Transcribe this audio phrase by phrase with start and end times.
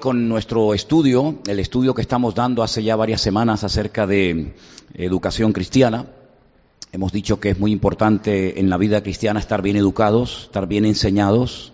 [0.00, 4.54] con nuestro estudio, el estudio que estamos dando hace ya varias semanas acerca de
[4.94, 6.06] educación cristiana.
[6.90, 10.84] Hemos dicho que es muy importante en la vida cristiana estar bien educados, estar bien
[10.84, 11.72] enseñados.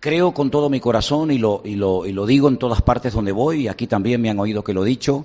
[0.00, 3.62] Creo con todo mi corazón y lo, y lo, digo en todas partes donde voy,
[3.62, 5.24] y aquí también me han oído que lo he dicho,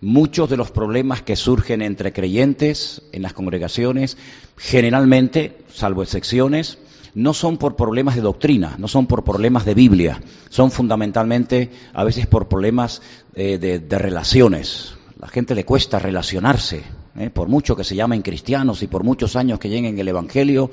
[0.00, 4.16] muchos de los problemas que surgen entre creyentes en las congregaciones,
[4.56, 6.78] generalmente, salvo excepciones,
[7.18, 12.04] no son por problemas de doctrina, no son por problemas de Biblia, son fundamentalmente a
[12.04, 13.02] veces por problemas
[13.34, 14.94] eh, de, relaciones.
[15.18, 16.84] La gente le cuesta relacionarse,
[17.18, 17.30] ¿eh?
[17.30, 20.70] por mucho que se llamen cristianos y por muchos años que lleguen el Evangelio,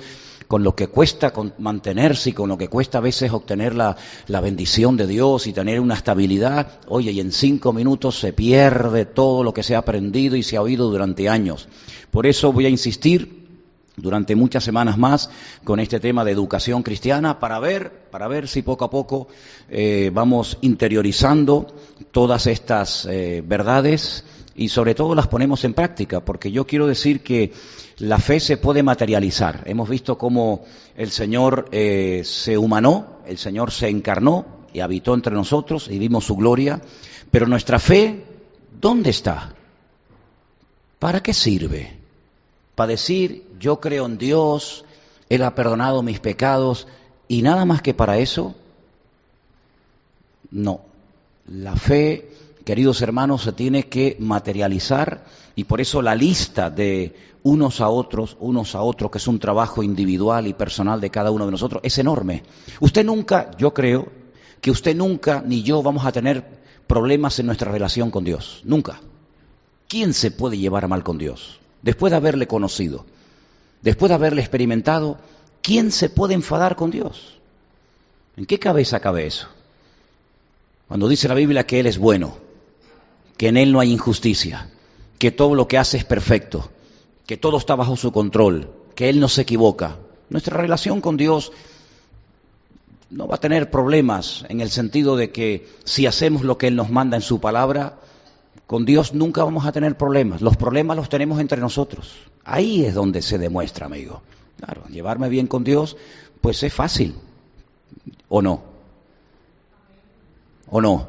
[0.47, 4.39] con lo que cuesta mantenerse y con lo que cuesta a veces obtener la, la,
[4.39, 9.43] bendición de Dios y tener una estabilidad, oye, y en cinco minutos se pierde todo
[9.43, 11.67] lo que se ha aprendido y se ha oído durante años.
[12.11, 13.44] Por eso voy a insistir
[13.97, 15.29] durante muchas semanas más
[15.63, 19.27] con este tema de educación cristiana para ver, para ver si poco a poco
[19.69, 21.67] eh, vamos interiorizando
[22.11, 27.21] todas estas eh, verdades y sobre todo las ponemos en práctica, porque yo quiero decir
[27.21, 27.51] que
[27.97, 29.63] la fe se puede materializar.
[29.65, 30.63] Hemos visto cómo
[30.95, 36.25] el Señor eh, se humanó, el Señor se encarnó y habitó entre nosotros y vimos
[36.25, 36.81] su gloria,
[37.31, 38.23] pero nuestra fe,
[38.79, 39.53] ¿dónde está?
[40.99, 42.05] ¿Para qué sirve?
[42.75, 44.85] para decir, yo creo en Dios,
[45.29, 46.87] Él ha perdonado mis pecados,
[47.27, 48.55] y nada más que para eso,
[50.51, 50.81] no.
[51.47, 52.31] La fe,
[52.63, 58.35] queridos hermanos, se tiene que materializar y por eso la lista de unos a otros,
[58.39, 61.81] unos a otros, que es un trabajo individual y personal de cada uno de nosotros,
[61.83, 62.43] es enorme.
[62.79, 64.07] Usted nunca, yo creo,
[64.61, 66.43] que usted nunca ni yo vamos a tener
[66.87, 68.61] problemas en nuestra relación con Dios.
[68.63, 68.99] Nunca.
[69.87, 71.59] ¿Quién se puede llevar mal con Dios?
[71.85, 73.05] después de haberle conocido,
[73.81, 75.17] después de haberle experimentado,
[75.61, 77.39] ¿quién se puede enfadar con Dios?
[78.37, 79.47] ¿En qué cabeza cabe eso?
[80.87, 82.37] Cuando dice la Biblia que Él es bueno,
[83.37, 84.69] que en Él no hay injusticia,
[85.17, 86.69] que todo lo que hace es perfecto,
[87.25, 89.97] que todo está bajo su control, que Él no se equivoca.
[90.29, 91.51] Nuestra relación con Dios
[93.09, 96.75] no va a tener problemas en el sentido de que si hacemos lo que Él
[96.75, 97.99] nos manda en su palabra,
[98.67, 100.41] con Dios nunca vamos a tener problemas.
[100.41, 102.15] Los problemas los tenemos entre nosotros.
[102.43, 104.21] Ahí es donde se demuestra, amigo.
[104.57, 105.97] Claro, llevarme bien con Dios,
[106.41, 107.15] pues es fácil.
[108.27, 108.63] ¿O no?
[110.69, 111.07] ¿O no?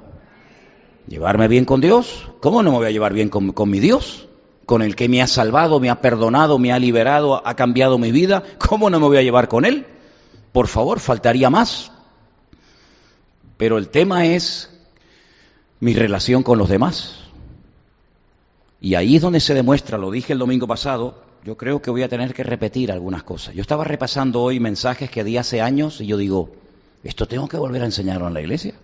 [1.08, 2.28] ¿Llevarme bien con Dios?
[2.40, 4.28] ¿Cómo no me voy a llevar bien con, con mi Dios?
[4.66, 8.12] Con el que me ha salvado, me ha perdonado, me ha liberado, ha cambiado mi
[8.12, 8.42] vida.
[8.58, 9.86] ¿Cómo no me voy a llevar con Él?
[10.52, 11.92] Por favor, faltaría más.
[13.56, 14.70] Pero el tema es
[15.80, 17.25] mi relación con los demás.
[18.81, 22.03] Y ahí es donde se demuestra, lo dije el domingo pasado, yo creo que voy
[22.03, 23.54] a tener que repetir algunas cosas.
[23.54, 26.50] Yo estaba repasando hoy mensajes que di hace años y yo digo,
[27.04, 28.75] esto tengo que volver a enseñarlo en la iglesia.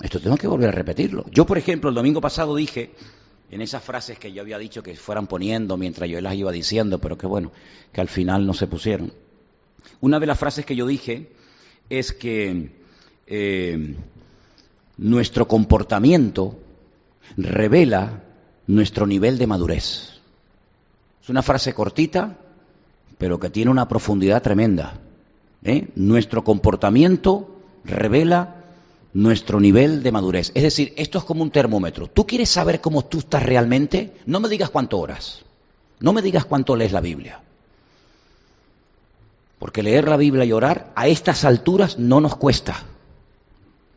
[0.00, 1.26] Esto tengo que volver a repetirlo.
[1.30, 2.90] Yo, por ejemplo, el domingo pasado dije,
[3.50, 6.98] en esas frases que yo había dicho que fueran poniendo mientras yo las iba diciendo,
[6.98, 7.52] pero que bueno,
[7.92, 9.12] que al final no se pusieron.
[10.00, 11.30] Una de las frases que yo dije
[11.90, 12.70] es que
[13.26, 13.94] eh,
[14.96, 16.58] nuestro comportamiento
[17.36, 18.22] revela
[18.66, 20.20] nuestro nivel de madurez.
[21.22, 22.38] Es una frase cortita,
[23.18, 24.94] pero que tiene una profundidad tremenda.
[25.62, 25.88] ¿eh?
[25.94, 28.56] Nuestro comportamiento revela
[29.14, 30.50] nuestro nivel de madurez.
[30.54, 32.08] Es decir, esto es como un termómetro.
[32.08, 34.14] ¿Tú quieres saber cómo tú estás realmente?
[34.26, 35.42] No me digas cuánto horas.
[36.00, 37.40] No me digas cuánto lees la Biblia.
[39.58, 42.82] Porque leer la Biblia y orar a estas alturas no nos cuesta.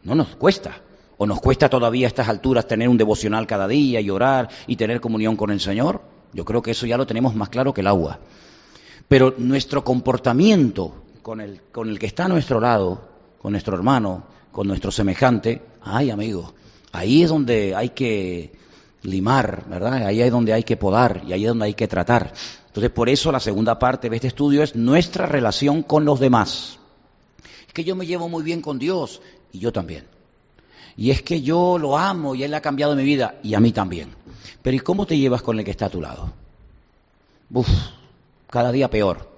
[0.04, 0.82] No nos cuesta.
[1.18, 4.76] ¿O nos cuesta todavía a estas alturas tener un devocional cada día y orar y
[4.76, 6.02] tener comunión con el Señor?
[6.34, 8.20] Yo creo que eso ya lo tenemos más claro que el agua.
[9.08, 11.62] Pero nuestro comportamiento con el,
[12.00, 13.02] que está a nuestro lado,
[13.40, 16.54] con nuestro hermano, con nuestro semejante, ay amigo,
[16.92, 18.54] ahí es donde hay que
[19.04, 20.06] limar, ¿verdad?
[20.06, 22.34] Ahí es donde hay que podar y ahí es donde hay que tratar.
[22.68, 26.78] Entonces, por eso la segunda parte de este estudio es nuestra relación con los demás.
[27.68, 29.22] Es que yo me llevo muy bien con Dios
[29.52, 30.06] y yo también.
[30.98, 33.72] Y es que yo lo amo y Él ha cambiado mi vida y a mí
[33.72, 34.10] también.
[34.62, 36.32] Pero ¿y cómo te llevas con el que está a tu lado?
[37.52, 37.70] Uf,
[38.50, 39.36] cada día peor.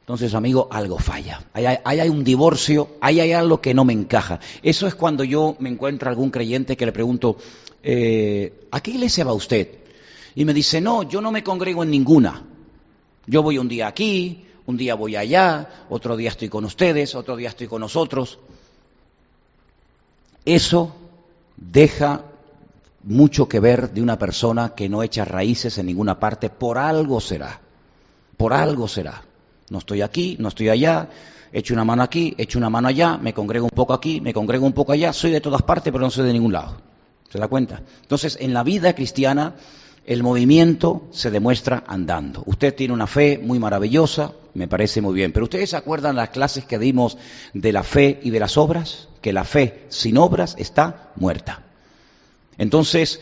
[0.00, 1.44] Entonces, amigo, algo falla.
[1.52, 4.40] Ahí hay, un divorcio, ahí hay algo que no me encaja.
[4.62, 7.36] Eso es cuando yo me encuentro a algún creyente que le pregunto,
[7.82, 9.68] eh, ¿a qué iglesia va usted?
[10.34, 12.44] Y me dice, no, yo no me congrego en ninguna.
[13.26, 17.36] Yo voy un día aquí, un día voy allá, otro día estoy con ustedes, otro
[17.36, 18.40] día estoy con nosotros.
[20.50, 20.96] Eso
[21.56, 22.22] deja
[23.04, 27.20] mucho que ver de una persona que no echa raíces en ninguna parte, por algo
[27.20, 27.60] será,
[28.36, 29.22] por algo será.
[29.68, 31.08] No estoy aquí, no estoy allá,
[31.52, 34.66] echo una mano aquí, echo una mano allá, me congrego un poco aquí, me congrego
[34.66, 36.78] un poco allá, soy de todas partes, pero no soy de ningún lado.
[37.28, 37.82] ¿Se da cuenta?
[38.02, 39.54] Entonces, en la vida cristiana,
[40.04, 42.42] el movimiento se demuestra andando.
[42.46, 46.30] Usted tiene una fe muy maravillosa, me parece muy bien, pero ¿ustedes se acuerdan las
[46.30, 47.18] clases que dimos
[47.54, 49.09] de la fe y de las obras?
[49.20, 51.62] Que la fe sin obras está muerta.
[52.58, 53.20] Entonces,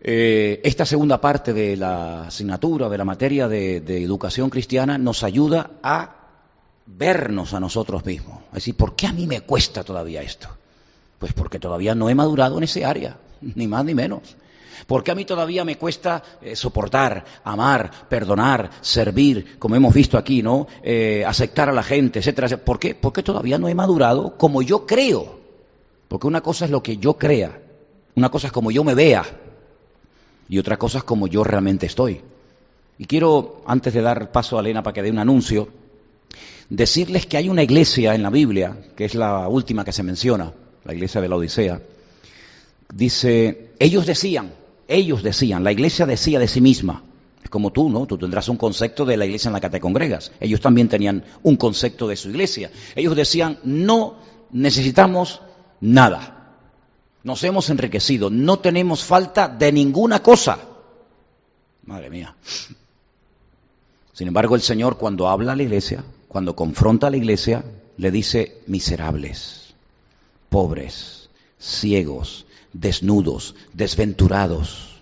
[0.00, 5.22] eh, esta segunda parte de la asignatura, de la materia de, de educación cristiana, nos
[5.22, 6.16] ayuda a
[6.86, 8.40] vernos a nosotros mismos.
[8.48, 10.48] Es decir, ¿por qué a mí me cuesta todavía esto?
[11.18, 14.36] Pues porque todavía no he madurado en ese área, ni más ni menos.
[14.86, 20.42] Porque a mí todavía me cuesta eh, soportar, amar, perdonar, servir, como hemos visto aquí,
[20.42, 20.66] ¿no?
[20.82, 22.48] Eh, aceptar a la gente, etcétera.
[22.58, 22.94] ¿Por qué?
[22.94, 25.40] Porque todavía no he madurado como yo creo.
[26.08, 27.60] Porque una cosa es lo que yo crea,
[28.14, 29.24] una cosa es como yo me vea
[30.48, 32.20] y otra cosa es como yo realmente estoy.
[32.98, 35.68] Y quiero, antes de dar paso a Elena para que dé un anuncio,
[36.68, 40.52] decirles que hay una iglesia en la Biblia, que es la última que se menciona,
[40.84, 41.80] la iglesia de la Odisea.
[42.92, 44.52] Dice, ellos decían,
[44.88, 47.02] ellos decían, la iglesia decía de sí misma,
[47.42, 48.06] es como tú, ¿no?
[48.06, 50.32] Tú tendrás un concepto de la iglesia en la que te congregas.
[50.40, 52.70] Ellos también tenían un concepto de su iglesia.
[52.96, 54.16] Ellos decían, no
[54.50, 55.42] necesitamos
[55.80, 56.56] nada.
[57.22, 60.58] Nos hemos enriquecido, no tenemos falta de ninguna cosa.
[61.84, 62.34] Madre mía.
[64.14, 67.64] Sin embargo, el Señor cuando habla a la iglesia, cuando confronta a la iglesia,
[67.96, 69.74] le dice miserables,
[70.48, 71.28] pobres,
[71.58, 72.43] ciegos,
[72.74, 75.00] desnudos, desventurados.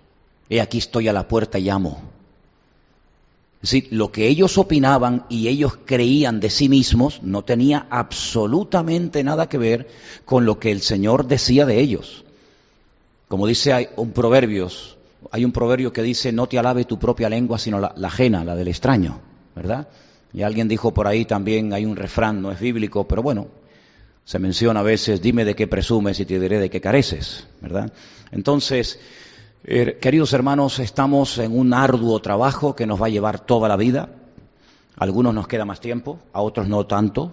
[0.48, 2.00] He aquí estoy a la puerta y llamo.
[3.62, 9.22] Es decir, lo que ellos opinaban y ellos creían de sí mismos no tenía absolutamente
[9.24, 9.88] nada que ver
[10.24, 12.24] con lo que el Señor decía de ellos.
[13.28, 14.96] Como dice hay un proverbios,
[15.30, 18.56] hay un proverbio que dice no te alabe tu propia lengua sino la ajena, la
[18.56, 19.20] del extraño,
[19.54, 19.88] ¿verdad?
[20.32, 23.48] Y alguien dijo por ahí también, hay un refrán, no es bíblico, pero bueno,
[24.24, 27.92] se menciona a veces, dime de qué presumes y te diré de qué careces, ¿verdad?
[28.30, 29.00] Entonces,
[29.64, 33.76] eh, queridos hermanos, estamos en un arduo trabajo que nos va a llevar toda la
[33.76, 34.08] vida.
[34.96, 37.32] A algunos nos queda más tiempo, a otros no tanto,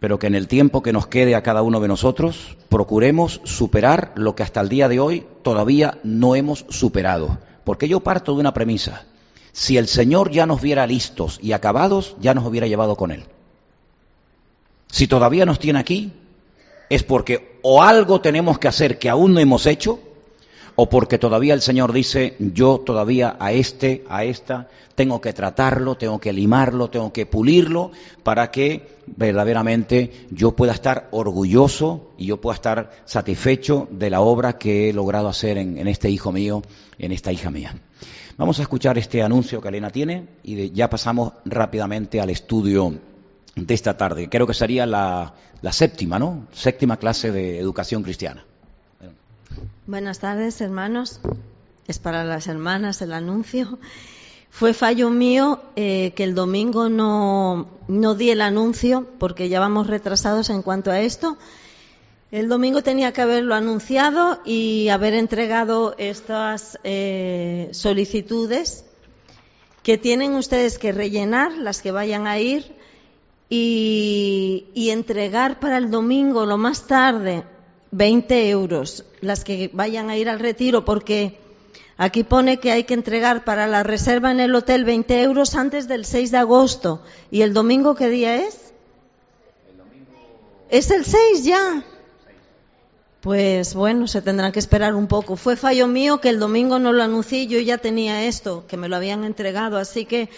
[0.00, 4.12] pero que en el tiempo que nos quede a cada uno de nosotros, procuremos superar
[4.16, 7.38] lo que hasta el día de hoy todavía no hemos superado.
[7.64, 9.04] Porque yo parto de una premisa.
[9.52, 13.24] Si el Señor ya nos viera listos y acabados, ya nos hubiera llevado con Él.
[14.90, 16.12] Si todavía nos tiene aquí,
[16.88, 20.00] es porque o algo tenemos que hacer que aún no hemos hecho,
[20.80, 25.96] o porque todavía el Señor dice, yo todavía a este, a esta, tengo que tratarlo,
[25.96, 27.90] tengo que limarlo, tengo que pulirlo,
[28.22, 34.56] para que verdaderamente yo pueda estar orgulloso y yo pueda estar satisfecho de la obra
[34.56, 36.62] que he logrado hacer en, este hijo mío,
[36.98, 37.74] en esta hija mía.
[38.36, 42.94] Vamos a escuchar este anuncio que Elena tiene y ya pasamos rápidamente al estudio
[43.66, 44.28] de esta tarde.
[44.28, 45.34] Creo que sería la,
[45.70, 46.46] séptima, ¿no?
[46.52, 48.44] Séptima clase de educación cristiana.
[49.86, 51.20] Buenas tardes, hermanos.
[51.86, 53.78] Es para las hermanas el anuncio.
[54.50, 59.86] Fue fallo mío eh, que el domingo no, no di el anuncio porque ya vamos
[59.86, 61.38] retrasados en cuanto a esto.
[62.30, 68.84] El domingo tenía que haberlo anunciado y haber entregado estas eh, solicitudes
[69.82, 72.76] que tienen ustedes que rellenar, las que vayan a ir,
[73.48, 77.44] y, entregar para el domingo lo más tarde
[77.90, 81.38] 20 euros, las que vayan a ir al retiro, porque
[81.96, 85.88] aquí pone que hay que entregar para la reserva en el hotel 20 euros antes
[85.88, 87.02] del 6 de agosto.
[87.30, 88.72] ¿Y el domingo qué día es?
[90.70, 91.84] Es el 6 ya.
[93.20, 95.36] Pues bueno, se tendrán que esperar un poco.
[95.36, 98.88] Fue fallo mío que el domingo no lo anuncié, yo ya tenía esto, que me
[98.88, 100.28] lo habían entregado, así que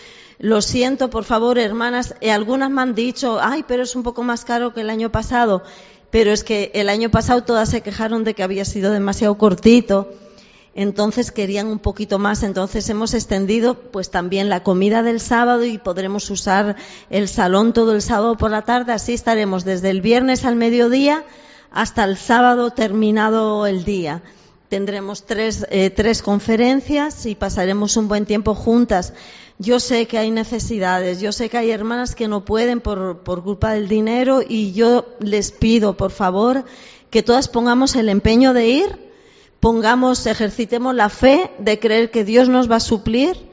[0.40, 2.14] lo siento, por favor, hermanas.
[2.22, 5.12] Y algunas me han dicho, ay, pero es un poco más caro que el año
[5.12, 5.62] pasado.
[6.10, 10.08] Pero es que el año pasado todas se quejaron de que había sido demasiado cortito.
[10.74, 12.42] Entonces querían un poquito más.
[12.42, 16.76] Entonces hemos extendido pues también la comida del sábado y podremos usar
[17.10, 18.94] el salón todo el sábado por la tarde.
[18.94, 21.22] Así estaremos desde el viernes al mediodía
[21.70, 24.22] hasta el sábado terminado el día.
[24.70, 29.14] Tendremos tres, eh, tres conferencias y pasaremos un buen tiempo juntas.
[29.58, 33.42] Yo sé que hay necesidades, yo sé que hay hermanas que no pueden por, por
[33.42, 36.64] culpa del dinero y yo les pido, por favor,
[37.10, 39.10] que todas pongamos el empeño de ir,
[39.58, 43.50] pongamos, ejercitemos la fe de creer que Dios nos va a suplir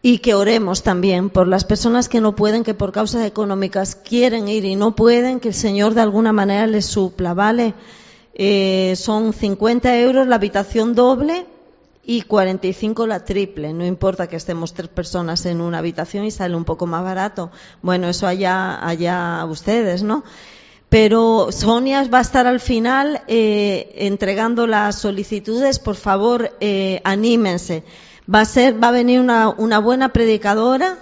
[0.00, 4.48] y que oremos también por las personas que no pueden, que por causas económicas quieren
[4.48, 7.74] ir y no pueden, que el Señor de alguna manera les supla, ¿vale?
[8.34, 11.46] Eh, son 50 euros la habitación doble
[12.04, 13.72] y 45 la triple.
[13.72, 17.50] No importa que estemos tres personas en una habitación y sale un poco más barato.
[17.82, 20.24] Bueno, eso allá, allá ustedes, ¿no?
[20.88, 25.78] Pero Sonia va a estar al final eh, entregando las solicitudes.
[25.78, 27.84] Por favor, eh, anímense.
[28.32, 30.98] Va a ser, va a venir una, una buena predicadora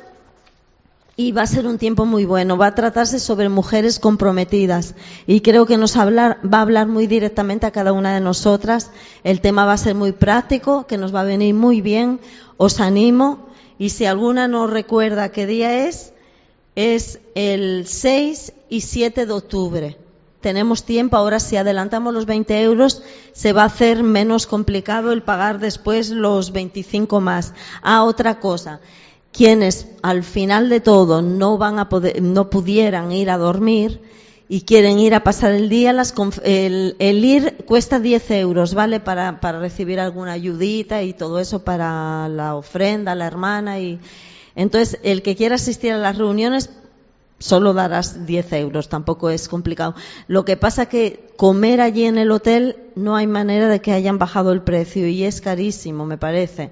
[1.20, 2.56] y va a ser un tiempo muy bueno.
[2.56, 4.94] Va a tratarse sobre mujeres comprometidas
[5.26, 8.90] y creo que nos hablar, va a hablar muy directamente a cada una de nosotras.
[9.22, 12.20] El tema va a ser muy práctico, que nos va a venir muy bien.
[12.56, 13.48] Os animo
[13.78, 16.14] y si alguna no recuerda qué día es,
[16.74, 19.96] es el 6 y 7 de octubre.
[20.40, 23.02] Tenemos tiempo, ahora si adelantamos los 20 euros,
[23.34, 27.52] se va a hacer menos complicado el pagar después los 25 más.
[27.82, 28.80] Ah, otra cosa
[29.32, 34.00] quienes al final de todo no van a poder, no pudieran ir a dormir
[34.48, 35.94] y quieren ir a pasar el día,
[36.42, 38.98] el, ir cuesta 10 euros, ¿vale?
[38.98, 44.00] Para, para recibir alguna ayudita y todo eso para la ofrenda, la hermana y,
[44.56, 46.70] entonces el que quiera asistir a las reuniones
[47.38, 49.94] solo darás 10 euros, tampoco es complicado.
[50.28, 54.18] Lo que pasa que comer allí en el hotel no hay manera de que hayan
[54.18, 56.70] bajado el precio y es carísimo, me parece.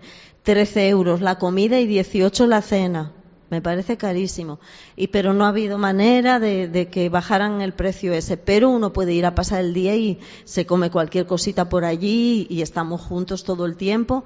[0.49, 3.13] 13 euros la comida y 18 la cena.
[3.51, 4.61] Me parece carísimo.
[4.97, 8.39] Y pero no ha habido manera de, que bajaran el precio ese.
[8.39, 12.47] Pero uno puede ir a pasar el día y se come cualquier cosita por allí
[12.49, 14.25] y estamos juntos todo el tiempo.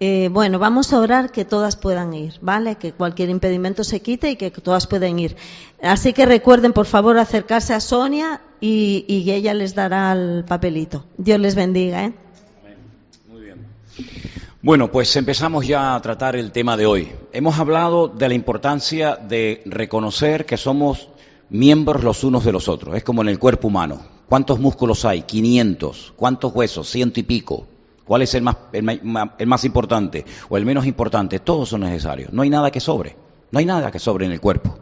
[0.00, 2.76] Eh, bueno, vamos a orar que todas puedan ir, ¿vale?
[2.76, 5.36] Que cualquier impedimento se quite y que todas puedan ir.
[5.82, 11.04] Así que recuerden, por favor, acercarse a Sonia y, y ella les dará el papelito.
[11.18, 12.14] Dios les bendiga, ¿eh?
[13.28, 13.66] Muy bien.
[14.60, 17.12] Bueno, pues empezamos ya a tratar el tema de hoy.
[17.32, 21.10] Hemos hablado de la importancia de reconocer que somos
[21.48, 22.96] miembros los unos de los otros.
[22.96, 24.00] Es como en el cuerpo humano.
[24.28, 25.22] ¿Cuántos músculos hay?
[25.22, 26.14] 500.
[26.16, 26.90] ¿Cuántos huesos?
[26.90, 27.68] Ciento y pico.
[28.04, 31.38] ¿Cuál es el más, el más importante o el menos importante?
[31.38, 32.32] Todos son necesarios.
[32.32, 33.14] No hay nada que sobre.
[33.52, 34.76] No hay nada que sobre en el cuerpo.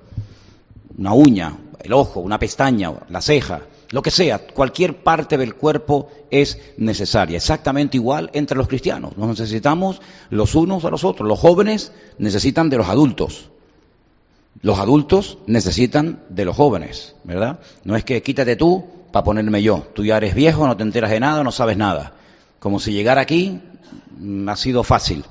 [0.96, 6.10] Una uña, el ojo, una pestaña, la ceja, lo que sea, cualquier parte del cuerpo
[6.30, 7.36] es necesaria.
[7.36, 9.16] Exactamente igual entre los cristianos.
[9.16, 10.00] Nos necesitamos
[10.30, 11.28] los unos a los otros.
[11.28, 13.50] Los jóvenes necesitan de los adultos.
[14.62, 17.60] Los adultos necesitan de los jóvenes, ¿verdad?
[17.84, 19.86] No es que quítate tú para ponerme yo.
[19.94, 22.14] Tú ya eres viejo, no te enteras de nada, no sabes nada.
[22.58, 23.60] Como si llegar aquí
[24.18, 25.24] mm, ha sido fácil.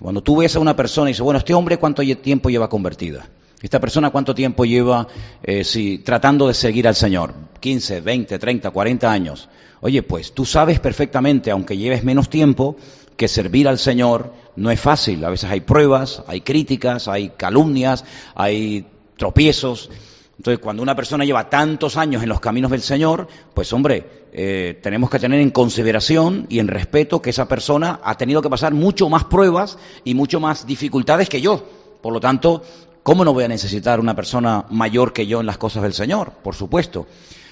[0.00, 3.26] Cuando tú ves a una persona y dices, bueno, este hombre cuánto tiempo lleva convertida.
[3.64, 5.08] Esta persona cuánto tiempo lleva
[5.42, 5.64] eh,
[6.04, 9.48] tratando de seguir al Señor, 15, 20, 30, 40 años.
[9.80, 12.76] Oye, pues tú sabes perfectamente, aunque lleves menos tiempo,
[13.16, 15.24] que servir al Señor no es fácil.
[15.24, 18.04] A veces hay pruebas, hay críticas, hay calumnias,
[18.34, 18.84] hay
[19.16, 19.88] tropiezos.
[20.36, 24.78] Entonces, cuando una persona lleva tantos años en los caminos del Señor, pues hombre, eh,
[24.82, 28.74] tenemos que tener en consideración y en respeto que esa persona ha tenido que pasar
[28.74, 31.64] mucho más pruebas y mucho más dificultades que yo.
[32.02, 32.62] Por lo tanto,
[33.04, 36.32] ¿Cómo no voy a necesitar una persona mayor que yo en las cosas del Señor?
[36.42, 37.06] Por supuesto.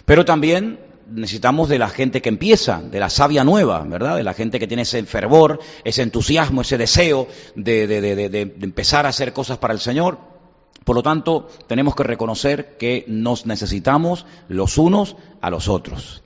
[0.07, 0.81] Pero también
[1.11, 4.17] necesitamos de la gente que empieza, de la savia nueva, ¿verdad?
[4.17, 9.11] De la gente que tiene ese fervor, ese entusiasmo, ese deseo de, de empezar a
[9.11, 10.19] hacer cosas para el Señor.
[10.85, 16.23] Por lo tanto, tenemos que reconocer que nos necesitamos los unos a los otros.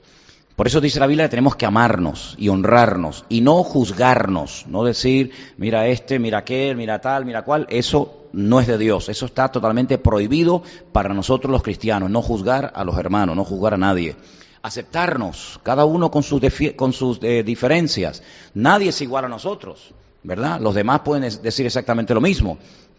[0.57, 4.83] Por eso dice la Biblia que tenemos que amarnos y honrarnos y no juzgarnos, no
[4.83, 9.27] decir, mira este, mira aquel, mira tal, mira cual, eso no es de Dios, eso
[9.27, 13.77] está totalmente prohibido para nosotros los cristianos, no juzgar a los hermanos, no juzgar a
[13.77, 14.15] nadie.
[14.63, 16.41] Aceptarnos, cada uno con sus,
[16.75, 18.23] con sus eh, diferencias.
[18.55, 20.59] Nadie es igual a nosotros, ¿verdad?
[20.59, 22.57] Los demás pueden decir exactamente lo mismo.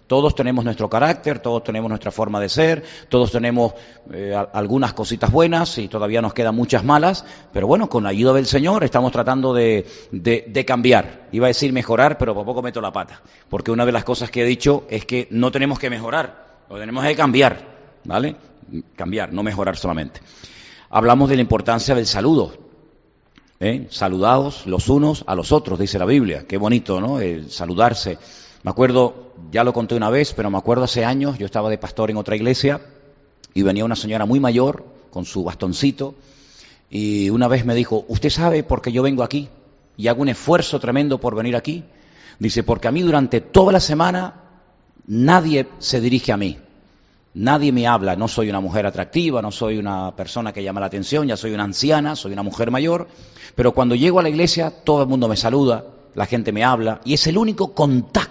[0.09, 3.75] Todos tenemos nuestro carácter, todos tenemos nuestra forma de ser, todos tenemos
[4.11, 8.33] eh, algunas cositas buenas y todavía nos quedan muchas malas, pero bueno, con la ayuda
[8.33, 11.29] del Señor estamos tratando de, de, cambiar.
[11.31, 14.31] Iba a decir mejorar, pero por poco meto la pata, porque una de las cosas
[14.31, 17.59] que he dicho es que no tenemos que mejorar, lo tenemos que cambiar,
[18.05, 18.35] ¿vale?
[18.97, 20.21] Cambiar, no mejorar solamente.
[20.88, 22.55] Hablamos de la importancia del saludo.
[23.61, 23.87] ¿eh?
[23.91, 26.47] Saludados los unos a los otros, dice la Biblia.
[26.49, 27.21] Qué bonito, ¿no?
[27.21, 28.19] El saludarse.
[28.69, 31.79] Me acuerdo, ya lo conté una vez, pero me acuerdo hace años, yo estaba de
[31.79, 32.83] pastor en otra iglesia
[33.55, 36.15] y venía una señora muy mayor con su bastoncito
[36.91, 39.49] y una vez me dijo, ¿usted sabe por qué yo vengo aquí?
[39.97, 41.83] Y hago un esfuerzo tremendo por venir aquí.
[42.39, 44.35] Dice, porque a mí durante toda la semana
[45.07, 46.59] nadie se dirige a mí.
[47.33, 50.89] Nadie me habla, no soy una mujer atractiva, no soy una persona que llama la
[50.89, 53.09] atención, ya soy una anciana, soy una mujer mayor,
[53.55, 57.01] pero cuando llego a la iglesia todo el mundo me saluda, la gente me habla
[57.07, 58.27] y es el único contacto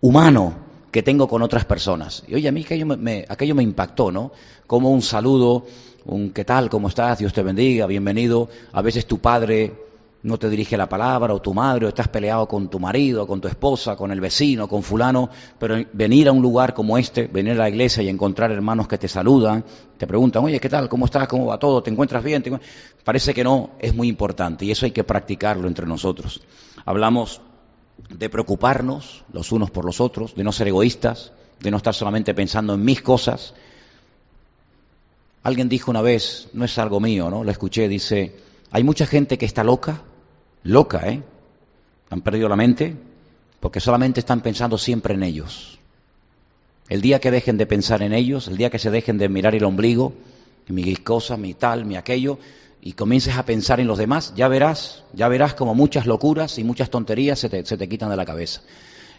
[0.00, 0.54] humano
[0.90, 2.24] que tengo con otras personas.
[2.26, 4.32] Y oye, a mí aquello me, aquello me impactó, ¿no?
[4.66, 5.66] Como un saludo,
[6.06, 6.68] un ¿qué tal?
[6.68, 7.18] ¿Cómo estás?
[7.18, 8.48] Dios te bendiga, bienvenido.
[8.72, 9.72] A veces tu padre
[10.22, 13.40] no te dirige la palabra, o tu madre, o estás peleado con tu marido, con
[13.40, 17.52] tu esposa, con el vecino, con fulano, pero venir a un lugar como este, venir
[17.52, 19.64] a la iglesia y encontrar hermanos que te saludan,
[19.96, 20.88] te preguntan, oye, ¿qué tal?
[20.88, 21.26] ¿Cómo estás?
[21.26, 21.82] ¿Cómo va todo?
[21.82, 22.42] ¿Te encuentras bien?
[23.02, 26.42] Parece que no, es muy importante y eso hay que practicarlo entre nosotros.
[26.84, 27.40] Hablamos
[28.08, 32.34] de preocuparnos los unos por los otros, de no ser egoístas, de no estar solamente
[32.34, 33.54] pensando en mis cosas.
[35.42, 37.44] Alguien dijo una vez, no es algo mío, ¿no?
[37.44, 38.36] Lo escuché, dice,
[38.70, 40.02] hay mucha gente que está loca
[40.62, 41.22] loca, ¿eh?
[42.10, 42.96] Han perdido la mente
[43.60, 45.78] porque solamente están pensando siempre en ellos.
[46.88, 49.54] El día que dejen de pensar en ellos, el día que se dejen de mirar
[49.54, 50.12] el ombligo,
[50.68, 52.38] mi cosa, mi tal, mi aquello,
[52.82, 56.64] y comiences a pensar en los demás, ya verás, ya verás como muchas locuras y
[56.64, 58.62] muchas tonterías se te, se te quitan de la cabeza.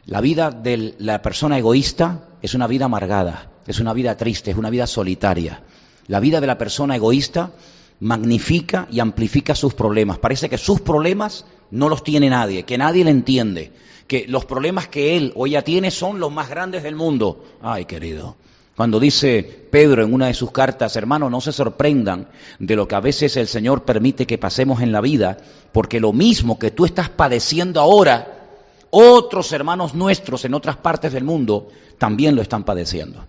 [0.06, 4.58] La vida de la persona egoísta es una vida amargada, es una vida triste, es
[4.58, 5.64] una vida solitaria.
[6.08, 7.52] La vida de la persona egoísta
[8.00, 10.18] magnifica y amplifica sus problemas.
[10.18, 13.72] Parece que sus problemas no los tiene nadie, que nadie le entiende,
[14.08, 17.46] que los problemas que él o ella tiene son los más grandes del mundo.
[17.62, 18.36] Ay, querido.
[18.82, 22.96] Cuando dice Pedro en una de sus cartas, hermano, no se sorprendan de lo que
[22.96, 25.38] a veces el Señor permite que pasemos en la vida,
[25.72, 28.50] porque lo mismo que tú estás padeciendo ahora,
[28.90, 31.68] otros hermanos nuestros en otras partes del mundo
[32.00, 33.24] también lo están padeciendo.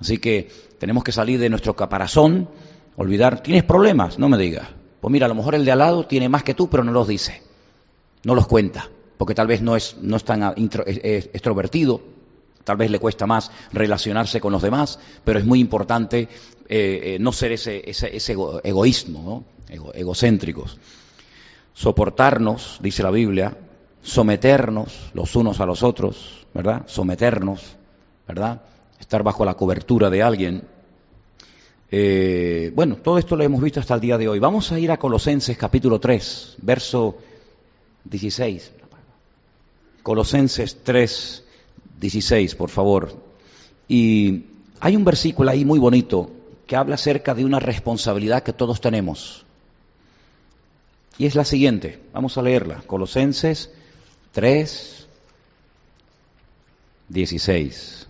[0.00, 2.48] Así que tenemos que salir de nuestro caparazón,
[2.96, 4.18] Olvidar, ¿tienes problemas?
[4.18, 4.66] No me digas.
[5.00, 6.90] Pues mira, a lo mejor el de al lado tiene más que tú, pero no
[6.90, 7.42] los dice.
[8.24, 12.15] No los cuenta, porque tal vez no es, no es tan extrovertido,
[12.66, 16.28] tal vez le cuesta más relacionarse con los demás, pero es muy importante eh,
[16.68, 17.84] eh, no ser ese,
[18.64, 19.92] egoísmo, ¿no?
[19.94, 20.76] egocéntricos.
[21.72, 23.56] Soportarnos, dice la Biblia,
[24.02, 26.82] someternos los unos a los otros, ¿verdad?
[26.86, 27.76] Someternos,
[28.26, 28.62] ¿verdad?
[28.98, 30.64] Estar bajo la cobertura de alguien,
[31.88, 34.40] eh, bueno, todo esto lo hemos visto hasta el día de hoy.
[34.40, 37.16] Vamos a ir a Colosenses capítulo 3, verso
[38.02, 38.72] 16.
[40.02, 41.45] Colosenses 3,
[42.00, 43.14] 16, por favor.
[43.88, 44.44] Y
[44.80, 46.30] hay un versículo ahí muy bonito
[46.66, 49.44] que habla acerca de una responsabilidad que todos tenemos.
[51.18, 52.82] Y es la siguiente, vamos a leerla.
[52.86, 53.70] Colosenses
[54.32, 55.06] 3,
[57.08, 58.06] 16.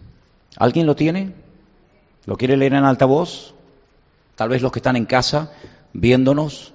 [0.57, 1.33] ¿Alguien lo tiene?
[2.25, 3.55] ¿Lo quiere leer en altavoz?
[4.35, 5.53] Tal vez los que están en casa
[5.92, 6.72] viéndonos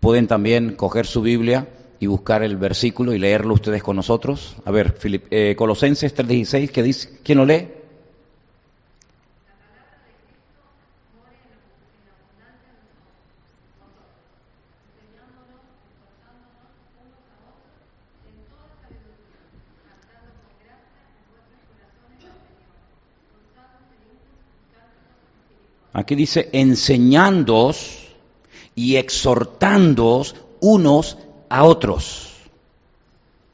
[0.00, 1.68] pueden también coger su Biblia
[2.02, 4.56] y buscar el versículo y leerlo ustedes con nosotros.
[4.64, 4.98] A ver,
[5.30, 7.20] eh, Colosenses 3:16, ¿qué dice?
[7.22, 7.68] ¿Quién lo lee?
[25.92, 28.08] Aquí dice, enseñándoos
[28.74, 31.16] y exhortándoos unos
[31.52, 32.30] a otros.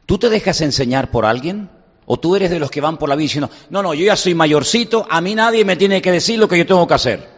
[0.06, 1.68] ¿Tú te dejas enseñar por alguien?
[2.06, 4.16] ¿O tú eres de los que van por la vida diciendo, no, no, yo ya
[4.16, 7.28] soy mayorcito, a mí nadie me tiene que decir lo que yo tengo que hacer?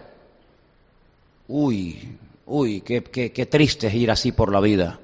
[1.49, 5.01] Uy, uy, qué, qué, triste es ir así por la vida.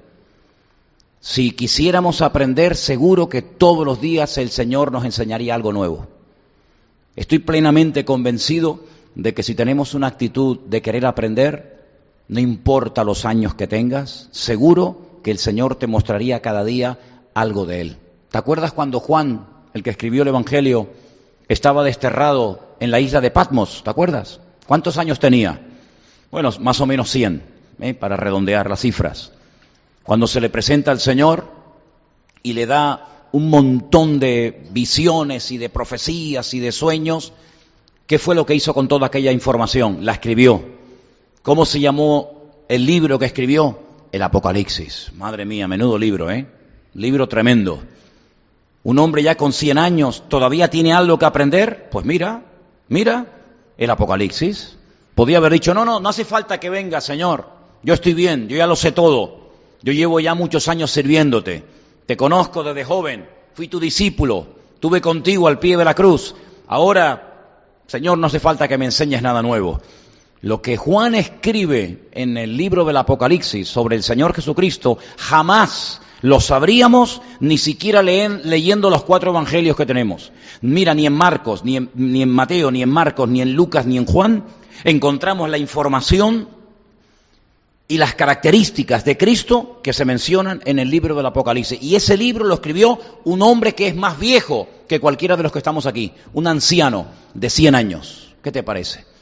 [1.21, 6.07] Si quisiéramos aprender, seguro que todos los días el Señor nos enseñaría algo nuevo.
[7.17, 8.81] Estoy plenamente convencido
[9.15, 11.83] de que si tenemos una actitud de querer aprender,
[12.29, 17.01] no importa los años que tengas, seguro que el Señor te mostraría cada día
[17.35, 17.97] algo de Él.
[18.31, 20.89] ¿Te acuerdas cuando Juan, el que escribió el Evangelio,
[21.49, 23.83] estaba desterrado en la isla de Patmos?
[23.83, 24.39] ¿Te acuerdas?
[24.69, 25.67] ¿Cuántos años tenía?
[26.31, 27.43] Bueno, más o menos 100,
[27.81, 27.95] ¿eh?
[27.95, 29.33] para redondear las cifras.
[30.05, 31.49] Cuando se le presenta al Señor
[32.45, 37.33] y le da un montón de visiones y de profecías y de sueños,
[38.07, 40.05] ¿Qué fue lo que hizo con toda aquella información?
[40.05, 40.65] La escribió.
[41.43, 43.86] ¿Cómo se llamó el libro que escribió?
[44.17, 45.13] El Apocalipsis.
[45.15, 46.47] Madre mía, menudo libro, ¿eh?
[46.95, 47.83] Libro tremendo.
[48.83, 51.91] Un hombre ya con 100 años todavía tiene algo que aprender.
[51.91, 52.43] Pues mira,
[52.89, 53.27] mira,
[53.77, 54.79] el Apocalipsis.
[55.15, 57.47] Podía haber dicho, no, no, no hace falta que venga, Señor.
[57.83, 59.51] Yo estoy bien, yo ya lo sé todo.
[59.83, 61.63] Yo llevo ya muchos años sirviéndote.
[62.07, 63.29] Te conozco desde joven.
[63.53, 64.47] Fui tu discípulo.
[64.81, 66.35] Tuve contigo al pie de la cruz.
[66.69, 67.27] Ahora
[67.87, 69.81] Señor, no hace falta que me enseñes nada nuevo.
[70.43, 76.41] Lo que Juan escribe en el libro del Apocalipsis sobre el Señor Jesucristo, jamás lo
[76.41, 80.33] sabríamos ni siquiera leyendo los cuatro evangelios que tenemos.
[80.61, 84.07] Mira, ni en Marcos, ni en, Mateo, ni en Marcos, ni en Lucas, ni en
[84.07, 84.45] Juan,
[84.85, 86.49] encontramos la información
[87.89, 91.83] y las características de Cristo que se mencionan en el libro del Apocalipsis.
[91.83, 95.53] Y ese libro lo escribió un hombre que es más viejo que cualquiera de los
[95.53, 98.35] que estamos aquí, un anciano de 100 años.
[98.43, 99.16] ¿Qué te parece?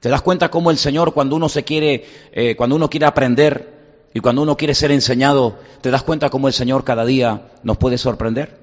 [0.00, 3.76] ¿Te das cuenta cómo el Señor cuando uno se quiere, eh, cuando uno quiere aprender,
[4.16, 7.76] Y cuando uno quiere ser enseñado, ¿te das cuenta cómo el Señor cada día nos
[7.76, 8.58] puede sorprender?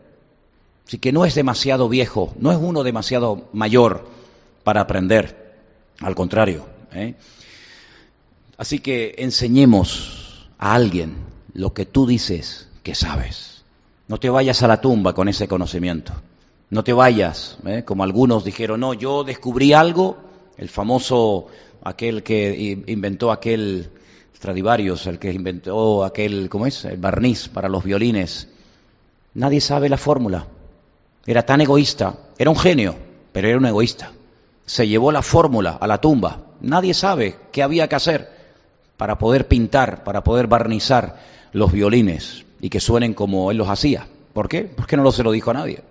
[0.87, 4.07] Así que no es demasiado viejo, no es uno demasiado mayor
[4.63, 5.53] para aprender,
[5.99, 6.65] al contrario.
[6.91, 7.13] ¿eh?
[8.57, 11.17] Así que enseñemos a alguien
[11.53, 13.63] lo que tú dices que sabes.
[14.07, 16.13] No te vayas a la tumba con ese conocimiento.
[16.71, 17.83] No te vayas, ¿eh?
[17.85, 20.17] como algunos dijeron, no, yo descubrí algo,
[20.57, 21.47] el famoso,
[21.83, 23.89] aquel que inventó aquel
[24.35, 26.85] Stradivarius, el que inventó aquel, ¿cómo es?
[26.85, 28.49] El barniz para los violines.
[29.33, 30.47] Nadie sabe la fórmula.
[31.25, 32.95] Era tan egoísta, era un genio,
[33.31, 34.11] pero era un egoísta.
[34.65, 36.41] Se llevó la fórmula a la tumba.
[36.61, 38.29] Nadie sabe qué había que hacer
[38.97, 41.19] para poder pintar, para poder barnizar
[41.51, 44.07] los violines y que suenen como él los hacía.
[44.33, 44.63] ¿Por qué?
[44.63, 45.83] Porque no se lo dijo a nadie.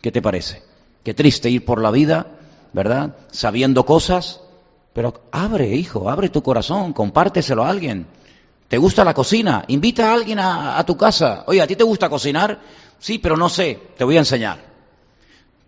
[0.00, 0.62] ¿Qué te parece?
[1.02, 2.26] Qué triste ir por la vida,
[2.74, 3.16] ¿verdad?
[3.30, 4.40] Sabiendo cosas,
[4.92, 8.06] pero abre, hijo, abre tu corazón, compárteselo a alguien.
[8.68, 9.64] ¿Te gusta la cocina?
[9.68, 11.44] Invita a alguien a, tu casa.
[11.46, 12.58] Oye, ¿a ti te gusta cocinar?
[12.98, 14.58] Sí, pero no sé, te voy a enseñar.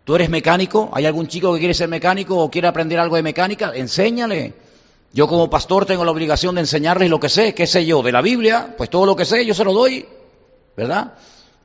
[0.05, 0.91] ¿Tú eres mecánico?
[0.93, 3.73] ¿Hay algún chico que quiere ser mecánico o quiere aprender algo de mecánica?
[3.75, 4.55] Enséñale.
[5.13, 8.13] Yo como pastor tengo la obligación de enseñarles lo que sé, qué sé yo, de
[8.13, 10.07] la Biblia, pues todo lo que sé yo se lo doy,
[10.77, 11.15] ¿verdad?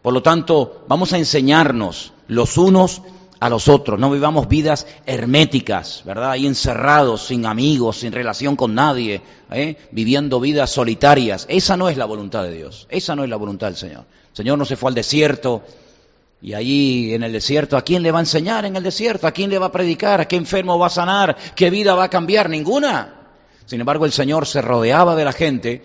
[0.01, 3.01] Por lo tanto, vamos a enseñarnos los unos
[3.41, 6.29] a los otros, no vivamos vidas herméticas, ¿verdad?
[6.29, 9.77] Ahí encerrados, sin amigos, sin relación con nadie, ¿eh?
[9.89, 11.47] viviendo vidas solitarias.
[11.49, 14.05] Esa no es la voluntad de Dios, esa no es la voluntad del Señor.
[14.29, 15.63] El Señor no se fue al desierto
[16.39, 19.25] y allí en el desierto, ¿a quién le va a enseñar en el desierto?
[19.25, 20.21] ¿A quién le va a predicar?
[20.21, 21.35] ¿A qué enfermo va a sanar?
[21.55, 22.47] ¿Qué vida va a cambiar?
[22.47, 23.21] Ninguna.
[23.65, 25.83] Sin embargo, el Señor se rodeaba de la gente.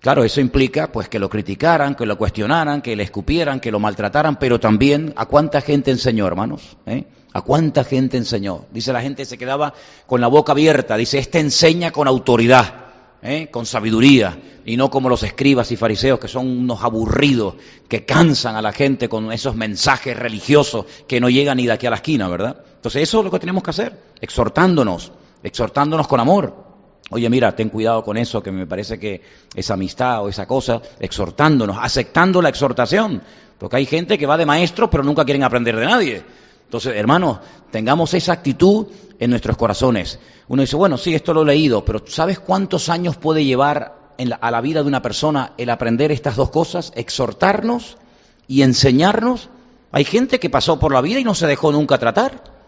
[0.00, 3.78] Claro, eso implica pues que lo criticaran, que lo cuestionaran, que le escupieran, que lo
[3.78, 6.78] maltrataran, pero también a cuánta gente enseñó, hermanos.
[6.86, 7.04] ¿Eh?
[7.34, 8.64] ¿A cuánta gente enseñó?
[8.72, 9.74] Dice la gente se quedaba
[10.06, 10.96] con la boca abierta.
[10.96, 12.86] Dice, este enseña con autoridad,
[13.22, 13.48] ¿eh?
[13.50, 18.56] con sabiduría, y no como los escribas y fariseos que son unos aburridos, que cansan
[18.56, 21.96] a la gente con esos mensajes religiosos que no llegan ni de aquí a la
[21.96, 22.56] esquina, ¿verdad?
[22.74, 26.69] Entonces eso es lo que tenemos que hacer, exhortándonos, exhortándonos con amor.
[27.10, 29.22] Oye, mira, ten cuidado con eso, que me parece que
[29.54, 33.22] esa amistad o esa cosa, exhortándonos, aceptando la exhortación,
[33.58, 36.22] porque hay gente que va de maestro pero nunca quieren aprender de nadie.
[36.64, 37.40] Entonces, hermanos,
[37.72, 38.86] tengamos esa actitud
[39.18, 40.20] en nuestros corazones.
[40.46, 43.96] Uno dice, bueno, sí, esto lo he leído, pero ¿sabes cuántos años puede llevar
[44.40, 46.92] a la vida de una persona el aprender estas dos cosas?
[46.94, 47.98] Exhortarnos
[48.46, 49.48] y enseñarnos.
[49.90, 52.59] Hay gente que pasó por la vida y no se dejó nunca tratar.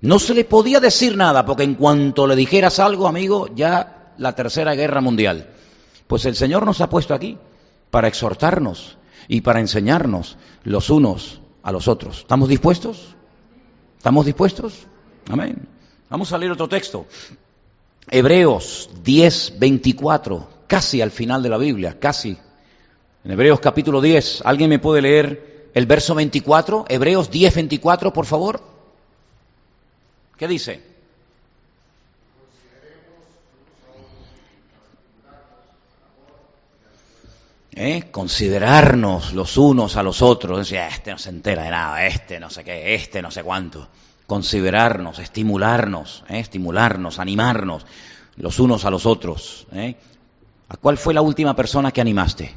[0.00, 4.34] No se le podía decir nada, porque en cuanto le dijeras algo, amigo, ya la
[4.34, 5.50] tercera guerra mundial.
[6.06, 7.38] Pues el Señor nos ha puesto aquí
[7.90, 8.96] para exhortarnos
[9.28, 12.18] y para enseñarnos los unos a los otros.
[12.18, 13.14] ¿Estamos dispuestos?
[13.98, 14.86] ¿Estamos dispuestos?
[15.30, 15.68] Amén.
[16.08, 17.06] Vamos a leer otro texto.
[18.08, 22.36] Hebreos 10, 24, casi al final de la Biblia, casi.
[23.22, 26.86] En Hebreos capítulo 10, ¿alguien me puede leer el verso 24?
[26.88, 28.79] Hebreos 10, 24, por favor.
[30.40, 30.80] ¿Qué dice?
[37.72, 38.08] ¿Eh?
[38.10, 40.60] Considerarnos los unos a los otros.
[40.60, 43.86] Decía, este no se entera de nada, este no sé qué, este no sé cuánto.
[44.26, 46.40] Considerarnos, estimularnos, ¿eh?
[46.40, 47.84] estimularnos, animarnos
[48.36, 49.66] los unos a los otros.
[49.72, 49.94] ¿eh?
[50.70, 52.54] ¿A cuál fue la última persona que animaste?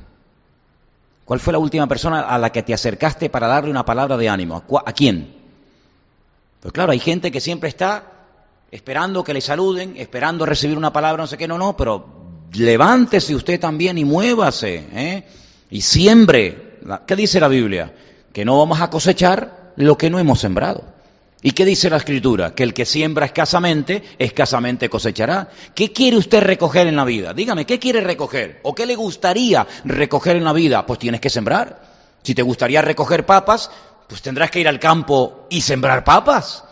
[1.25, 4.29] ¿Cuál fue la última persona a la que te acercaste para darle una palabra de
[4.29, 4.63] ánimo?
[4.85, 5.42] ¿A, quién?
[6.63, 8.05] Pues claro, hay gente que siempre está
[8.71, 13.35] esperando que le saluden, esperando recibir una palabra, no sé qué, no, no, pero levántese
[13.35, 15.27] usted también y muévase, ¿eh?
[15.69, 16.79] y siembre.
[17.05, 17.93] ¿Qué dice la Biblia?
[18.31, 20.85] Que no vamos a cosechar lo que no hemos sembrado.
[21.41, 22.55] ¿Y qué dice la Escritura?
[22.55, 25.49] Que el que siembra escasamente, escasamente cosechará.
[25.75, 27.33] ¿Qué quiere usted recoger en la vida?
[27.33, 28.61] Dígame, ¿qué quiere recoger?
[28.63, 30.85] ¿O qué le gustaría recoger en la vida?
[30.85, 31.91] Pues tienes que sembrar.
[32.23, 33.69] Si te gustaría recoger papas,
[34.07, 36.63] pues tendrás que ir al campo y sembrar papas.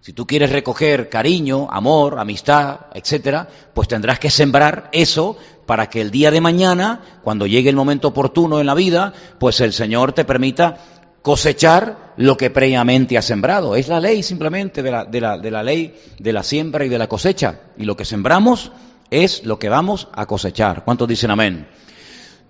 [0.00, 6.00] Si tú quieres recoger cariño, amor, amistad, etcétera, pues tendrás que sembrar eso para que
[6.00, 10.12] el día de mañana, cuando llegue el momento oportuno en la vida, pues el Señor
[10.12, 10.78] te permita
[11.22, 13.76] cosechar lo que previamente has sembrado.
[13.76, 16.88] Es la ley simplemente de la, de la, de la ley de la siembra y
[16.88, 17.60] de la cosecha.
[17.78, 18.72] Y lo que sembramos
[19.08, 20.84] es lo que vamos a cosechar.
[20.84, 21.68] ¿Cuántos dicen amén?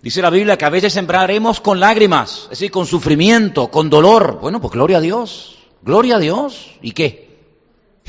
[0.03, 4.41] Dice la Biblia que a veces sembraremos con lágrimas, es decir, con sufrimiento, con dolor.
[4.41, 6.73] Bueno, pues gloria a Dios, gloria a Dios.
[6.83, 7.31] ¿Y qué?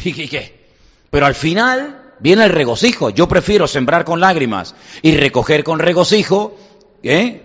[0.03, 0.59] ¿Y qué?
[1.11, 3.11] Pero al final viene el regocijo.
[3.11, 6.57] Yo prefiero sembrar con lágrimas y recoger con regocijo,
[7.03, 7.41] ¿eh?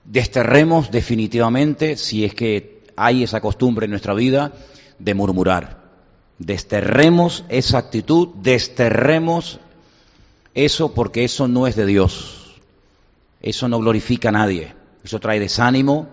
[0.04, 4.52] Desterremos definitivamente, si es que hay esa costumbre en nuestra vida,
[4.98, 5.82] de murmurar.
[6.38, 9.60] Desterremos esa actitud, desterremos
[10.54, 12.60] eso porque eso no es de Dios.
[13.40, 14.74] Eso no glorifica a nadie.
[15.02, 16.08] Eso trae desánimo,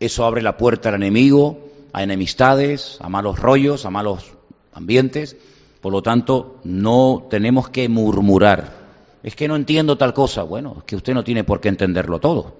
[0.00, 1.58] eso abre la puerta al enemigo,
[1.92, 4.32] a enemistades, a malos rollos, a malos
[4.72, 5.36] ambientes.
[5.80, 8.86] Por lo tanto, no tenemos que murmurar.
[9.22, 10.42] Es que no entiendo tal cosa.
[10.42, 12.54] Bueno, es que usted no tiene por qué entenderlo todo.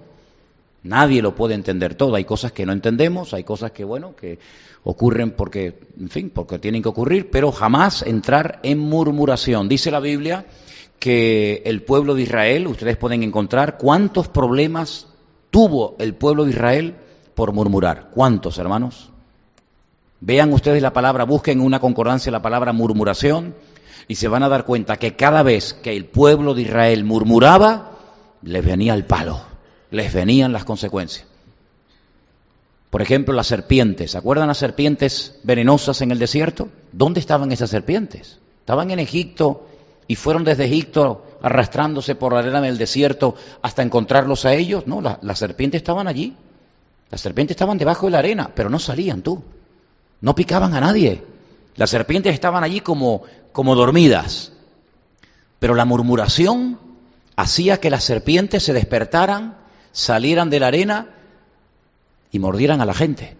[0.83, 2.15] Nadie lo puede entender todo.
[2.15, 4.39] Hay cosas que no entendemos, hay cosas que, bueno, que
[4.83, 9.67] ocurren porque, en fin, porque tienen que ocurrir, pero jamás entrar en murmuración.
[9.67, 10.45] Dice la Biblia
[10.99, 15.07] que el pueblo de Israel, ustedes pueden encontrar cuántos problemas
[15.51, 16.95] tuvo el pueblo de Israel
[17.37, 18.09] por murmurar.
[18.15, 19.11] ¿Cuántos, hermanos?
[20.21, 23.53] Vean ustedes la palabra, busquen una concordancia la palabra murmuración
[24.07, 27.91] y se van a dar cuenta que cada vez que el pueblo de Israel murmuraba,
[28.41, 29.39] les venía el palo,
[29.91, 31.27] les venían las consecuencias.
[32.89, 34.11] Por ejemplo, las serpientes.
[34.11, 36.69] ¿Se acuerdan las serpientes venenosas en el desierto?
[36.91, 38.39] ¿Dónde estaban esas serpientes?
[38.61, 39.67] ¿Estaban en Egipto
[40.07, 44.87] y fueron desde Egipto arrastrándose por la arena del desierto hasta encontrarlos a ellos?
[44.87, 46.35] No, las serpientes estaban allí.
[47.09, 49.43] Las serpientes estaban debajo de la arena, pero no salían tú.
[50.21, 51.23] No picaban a nadie.
[51.75, 54.51] Las serpientes estaban allí como, como dormidas.
[55.59, 56.79] Pero la murmuración
[57.35, 59.57] hacía que las serpientes se despertaran,
[59.91, 61.09] salieran de la arena
[62.31, 63.37] y mordieran a la gente.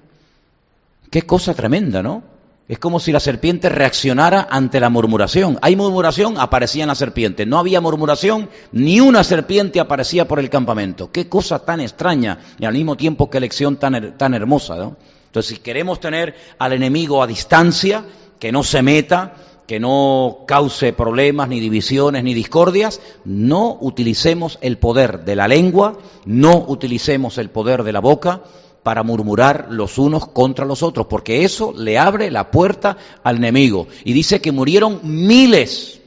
[1.12, 2.24] Qué cosa tremenda, ¿no?
[2.68, 5.58] Es como si la serpiente reaccionara ante la murmuración.
[5.62, 7.48] Hay murmuración, aparecían las serpientes.
[7.48, 11.10] No había murmuración, ni una serpiente aparecía por el campamento.
[11.10, 14.76] Qué cosa tan extraña y al mismo tiempo qué lección tan, tan hermosa.
[14.76, 14.98] ¿no?
[15.28, 18.04] Entonces, si queremos tener al enemigo a distancia,
[18.38, 24.78] que no se meta, que no cause problemas, ni divisiones, ni discordias, no utilicemos el
[24.78, 28.42] poder de la lengua, no utilicemos el poder de la boca,
[28.88, 33.90] para murmurar los unos contra los otros, porque eso le abre la puerta al enemigo.
[34.06, 36.00] Y dice que murieron miles,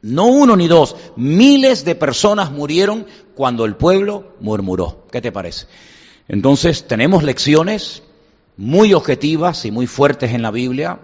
[0.00, 5.04] no uno ni dos, miles de personas murieron cuando el pueblo murmuró.
[5.12, 5.66] ¿Qué te parece?
[6.28, 8.02] Entonces tenemos lecciones
[8.56, 11.00] muy objetivas y muy fuertes en la Biblia,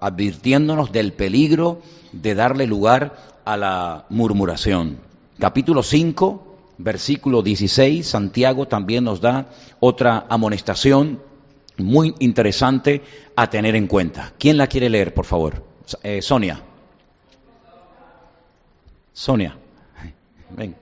[0.00, 5.00] advirtiéndonos del peligro de darle lugar a la murmuración.
[5.38, 6.45] Capítulo 5,
[6.78, 9.48] versículo 16, Santiago también nos da
[9.80, 11.20] otra amonestación
[11.78, 13.02] muy interesante
[13.34, 14.32] a tener en cuenta.
[14.38, 15.62] ¿Quién la quiere leer, por favor?
[16.02, 16.60] Eh, Sonia.
[19.12, 19.56] Sonia.
[20.50, 20.76] Ven.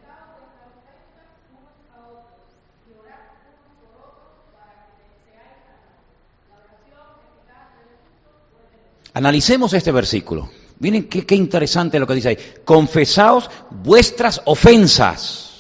[9.17, 10.51] Analicemos este versículo.
[10.81, 12.39] Miren qué, qué interesante lo que dice ahí.
[12.65, 15.54] Confesaos vuestras ofensas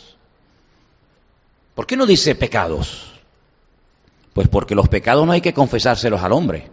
[1.74, 3.12] ¿Por qué no dice pecados?
[4.32, 6.70] Pues porque los pecados no hay que confesárselos al hombre.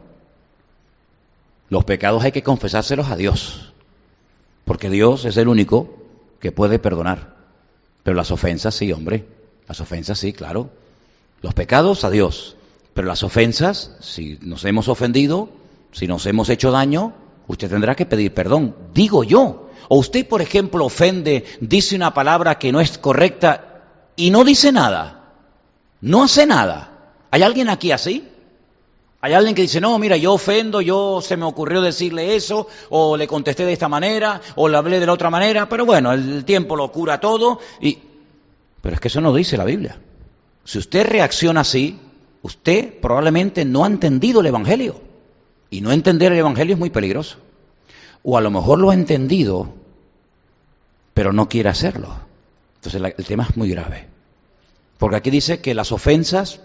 [1.69, 3.73] Los pecados hay que confesárselos a Dios.
[4.65, 5.95] Porque Dios es el único
[6.39, 7.35] que puede perdonar.
[8.03, 9.25] Pero las ofensas sí, hombre.
[9.67, 10.69] Las ofensas sí, claro.
[11.41, 12.55] Los pecados a Dios.
[12.93, 15.49] Pero las ofensas, si nos hemos ofendido,
[15.91, 17.13] si nos hemos hecho daño,
[17.47, 18.75] usted tendrá que pedir perdón.
[18.93, 19.69] Digo yo.
[19.87, 23.70] O usted, por ejemplo, ofende, dice una palabra que no es correcta
[24.15, 25.33] y no dice nada,
[26.01, 26.89] no hace nada.
[27.31, 28.27] ¿Hay alguien aquí así?
[29.21, 33.15] Hay alguien que dice, no, mira, yo ofendo, yo se me ocurrió decirle eso, o
[33.15, 36.43] le contesté de esta manera, o le hablé de la otra manera, pero bueno, el
[36.43, 37.59] tiempo lo cura todo.
[37.79, 37.99] Y...
[38.81, 39.99] Pero es que eso no dice la Biblia.
[40.63, 41.99] Si usted reacciona así,
[42.41, 44.99] usted probablemente no ha entendido el Evangelio.
[45.69, 47.37] Y no entender el Evangelio es muy peligroso.
[48.23, 49.69] O a lo mejor lo ha entendido,
[51.13, 52.09] pero no quiere hacerlo.
[52.83, 54.07] Entonces el tema es muy grave.
[54.97, 56.61] Porque aquí dice que las ofensas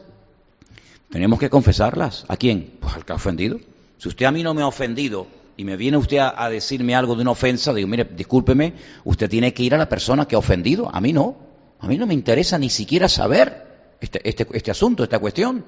[1.10, 2.24] Tenemos que confesarlas.
[2.28, 2.78] ¿A quién?
[2.80, 3.60] Pues al que ha ofendido.
[3.98, 5.26] Si usted a mí no me ha ofendido
[5.56, 8.74] y me viene usted a, decirme algo de una ofensa, digo, mire, discúlpeme,
[9.04, 10.90] usted tiene que ir a la persona que ha ofendido.
[10.92, 11.36] A mí no.
[11.80, 15.64] A mí no me interesa ni siquiera saber este, este, este asunto, esta cuestión.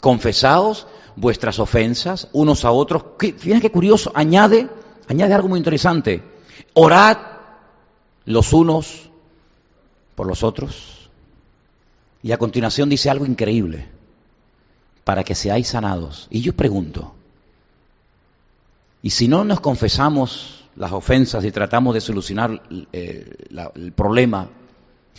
[0.00, 3.04] Confesaos vuestras ofensas unos a otros.
[3.18, 4.68] Fíjense qué curioso, añade,
[5.08, 6.22] añade algo muy interesante.
[6.74, 7.18] Orad
[8.24, 9.07] los unos
[10.18, 11.08] por los otros.
[12.24, 13.86] Y a continuación dice algo increíble,
[15.04, 16.26] para que seáis sanados.
[16.28, 17.14] Y yo pregunto,
[19.00, 22.60] ¿y si no nos confesamos las ofensas y tratamos de solucionar
[22.92, 23.32] eh,
[23.76, 24.48] el problema,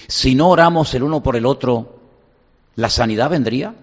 [0.09, 2.01] si no oramos el uno por el otro,
[2.75, 3.73] ¿la sanidad vendría?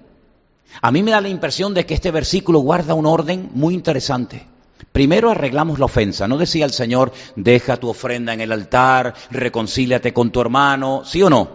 [0.82, 4.44] A mí me da la impresión de que este versículo guarda un orden muy interesante.
[4.96, 6.26] Primero arreglamos la ofensa.
[6.26, 11.22] No decía el Señor, deja tu ofrenda en el altar, reconcíliate con tu hermano, ¿sí
[11.22, 11.50] o no?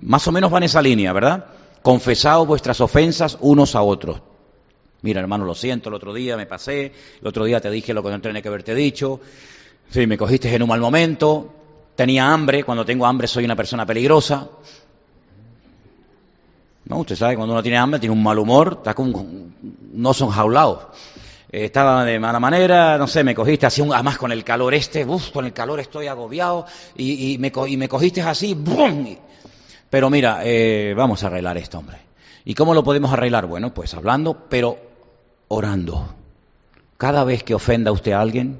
[0.00, 1.44] Más o menos va en esa línea, ¿verdad?
[1.82, 4.22] Confesaos vuestras ofensas unos a otros.
[5.02, 8.02] Mira, hermano, lo siento, el otro día me pasé, el otro día te dije lo
[8.02, 9.20] que no tenía que haberte dicho,
[9.90, 11.52] sí, me cogiste en un mal momento,
[11.94, 14.48] tenía hambre, cuando tengo hambre soy una persona peligrosa,
[16.86, 19.50] no, usted sabe, cuando uno tiene hambre, tiene un mal humor, está como
[19.92, 20.86] no son jaulados.
[21.50, 25.04] Eh, estaba de mala manera, no sé, me cogiste así, además con el calor este,
[25.04, 29.16] uff, con el calor estoy agobiado, y, me, cogiste así, ¡bum!
[29.88, 31.98] Pero mira, eh, vamos a arreglar esto, hombre.
[32.44, 33.46] ¿Y cómo lo podemos arreglar?
[33.46, 34.78] Bueno, pues hablando, pero
[35.48, 36.14] orando.
[36.96, 38.58] Cada vez que ofenda usted a alguien,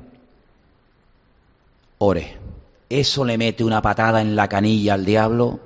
[1.98, 2.38] ore.
[2.88, 5.60] Eso le mete una patada en la canilla al diablo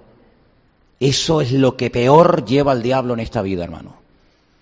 [1.00, 3.96] eso es lo que peor lleva al diablo en esta vida, hermano.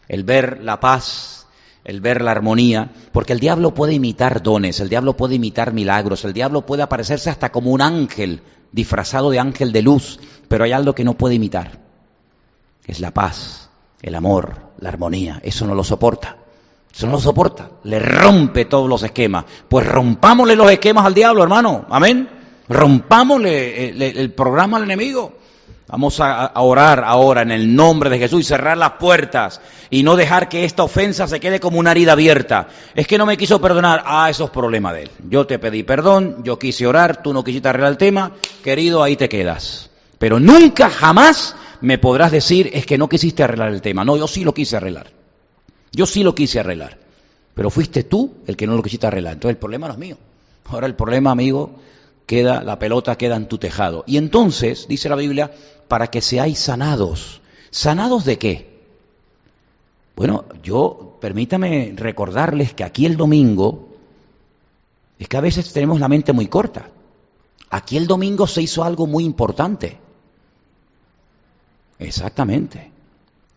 [0.09, 1.42] El ver la paz,
[1.85, 6.25] el ver la armonía, porque el diablo puede imitar dones, el diablo puede imitar milagros,
[6.25, 10.73] el diablo puede aparecerse hasta como un ángel disfrazado de ángel de luz, pero hay
[10.73, 11.81] algo que no puede imitar.
[12.87, 15.41] Es la paz, el amor, la armonía.
[15.43, 16.37] Eso no lo soporta.
[16.93, 17.71] Eso no lo soporta.
[17.85, 19.45] Le rompe todos los esquemas.
[19.69, 21.87] Pues rompámosle los esquemas al diablo, hermano.
[21.89, 22.29] Amén.
[22.69, 25.35] Rompámosle el, el programa al enemigo.
[25.93, 30.17] Vamos a, orar ahora en el nombre de Jesús y cerrar las puertas y no
[30.17, 32.69] dejar que esta ofensa se quede como una herida abierta.
[32.95, 34.03] Es que no me quiso perdonar.
[34.07, 35.11] Ah, eso es problema de él.
[35.29, 38.33] Yo te pedí perdón, yo quise orar, tú no quisiste arreglar el tema.
[38.65, 39.91] Querido, ahí te quedas.
[40.19, 44.03] Pero nunca, jamás me podrás decir es que no quisiste arreglar el tema.
[44.03, 45.09] No, yo sí lo quise arreglar.
[45.93, 46.97] Yo sí lo quise arreglar.
[47.53, 49.35] Pero fuiste tú el que no lo quisiste arreglar.
[49.35, 50.17] Entonces el problema no es mío.
[50.71, 51.75] Ahora el problema, amigo,
[52.25, 54.05] queda, la pelota queda en tu tejado.
[54.07, 55.51] Y entonces, dice la Biblia,
[55.93, 57.43] para que seáis sanados.
[57.71, 58.81] ¿Sanados de qué?
[60.17, 63.91] Bueno, yo permítame recordarles que aquí el domingo,
[65.19, 66.89] es que a veces tenemos la mente muy corta.
[67.69, 69.99] Aquí el domingo se hizo algo muy importante.
[71.99, 72.91] Exactamente.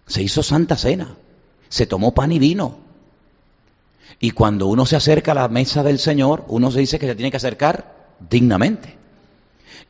[0.05, 1.15] Se hizo Santa Cena.
[1.69, 2.79] Se tomó pan y vino.
[4.19, 7.15] Y cuando uno se acerca a la mesa del Señor, uno se dice que se
[7.15, 9.04] tiene que acercar dignamente.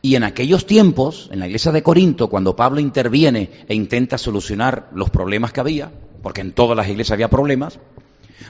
[0.06, 4.92] Y en aquellos tiempos, en la iglesia de Corinto, cuando Pablo interviene e intenta solucionar
[4.94, 5.92] los problemas que había,
[6.22, 7.80] porque en todas las iglesias había problemas,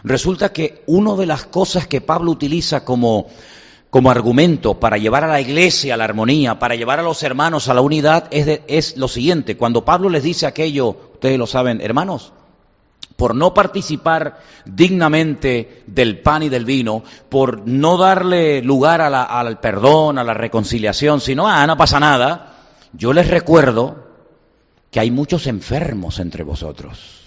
[0.03, 3.27] resulta que una de las cosas que Pablo utiliza como,
[3.89, 7.69] como argumento para llevar a la iglesia a la armonía, para llevar a los hermanos
[7.69, 9.55] a la unidad, es, es lo siguiente.
[9.55, 12.33] Cuando Pablo les dice aquello, ustedes lo saben, hermanos,
[13.15, 20.17] por no participar dignamente del pan y del vino, por no darle lugar al perdón,
[20.17, 22.55] a la reconciliación, sino, ah, no pasa nada,
[22.93, 24.05] yo les recuerdo
[24.91, 27.23] que hay muchos enfermos entre vosotros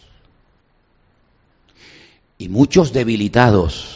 [2.38, 3.94] y muchos debilitados.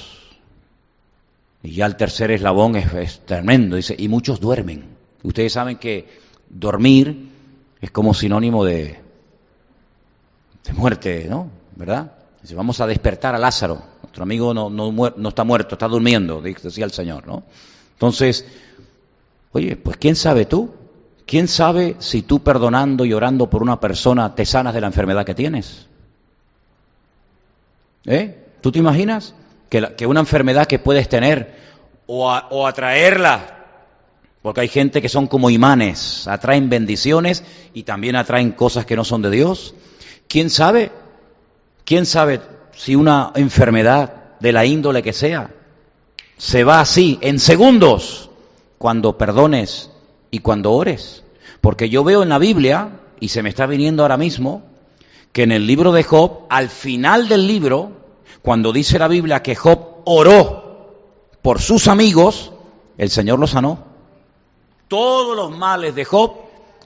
[1.62, 4.96] Y ya el tercer eslabón es, tremendo, dice, y muchos duermen.
[5.22, 6.08] Ustedes saben que
[6.48, 7.28] dormir
[7.80, 9.00] es como sinónimo de
[10.74, 11.61] muerte, ¿no?
[11.76, 12.12] ¿Verdad?
[12.40, 13.82] Dice, vamos a despertar a Lázaro.
[14.02, 17.44] Nuestro amigo no, no, está muerto, está durmiendo, decía el Señor, ¿no?
[17.92, 18.46] Entonces,
[19.52, 20.74] oye, pues ¿quién sabe tú?
[21.24, 25.24] ¿Quién sabe si tú perdonando y orando por una persona te sanas de la enfermedad
[25.24, 25.86] que tienes?
[28.04, 28.48] ¿Eh?
[28.60, 29.34] ¿Tú te imaginas
[29.68, 31.54] que, que una enfermedad que puedes tener
[32.06, 33.62] o, o atraerla
[34.42, 39.04] porque hay gente que son como imanes, atraen bendiciones y también atraen cosas que no
[39.04, 39.74] son de Dios.
[40.26, 40.90] ¿Quién sabe
[41.84, 42.40] ¿Quién sabe
[42.74, 45.50] si una enfermedad de la índole que sea
[46.36, 48.30] se va así, en segundos,
[48.78, 49.90] cuando perdones
[50.30, 51.24] y cuando ores?
[51.60, 54.62] Porque yo veo en la Biblia, y se me está viniendo ahora mismo,
[55.32, 57.92] que en el libro de Job, al final del libro,
[58.42, 60.62] cuando dice la Biblia que Job oró
[61.40, 62.52] por sus amigos,
[62.98, 63.78] el Señor lo sanó.
[64.88, 66.34] Todos los males de Job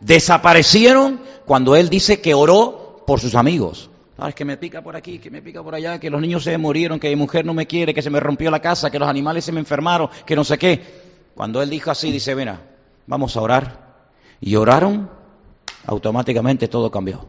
[0.00, 3.90] desaparecieron cuando él dice que oró por sus amigos.
[4.18, 6.42] Ah, es que me pica por aquí, que me pica por allá, que los niños
[6.42, 8.98] se murieron, que mi mujer no me quiere, que se me rompió la casa, que
[8.98, 10.82] los animales se me enfermaron, que no sé qué.
[11.34, 12.60] Cuando él dijo así, dice, mira,
[13.06, 13.86] vamos a orar.
[14.40, 15.10] Y oraron,
[15.84, 17.28] automáticamente todo cambió.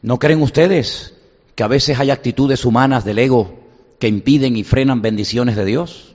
[0.00, 1.14] ¿No creen ustedes
[1.54, 3.58] que a veces hay actitudes humanas del ego
[3.98, 6.14] que impiden y frenan bendiciones de Dios?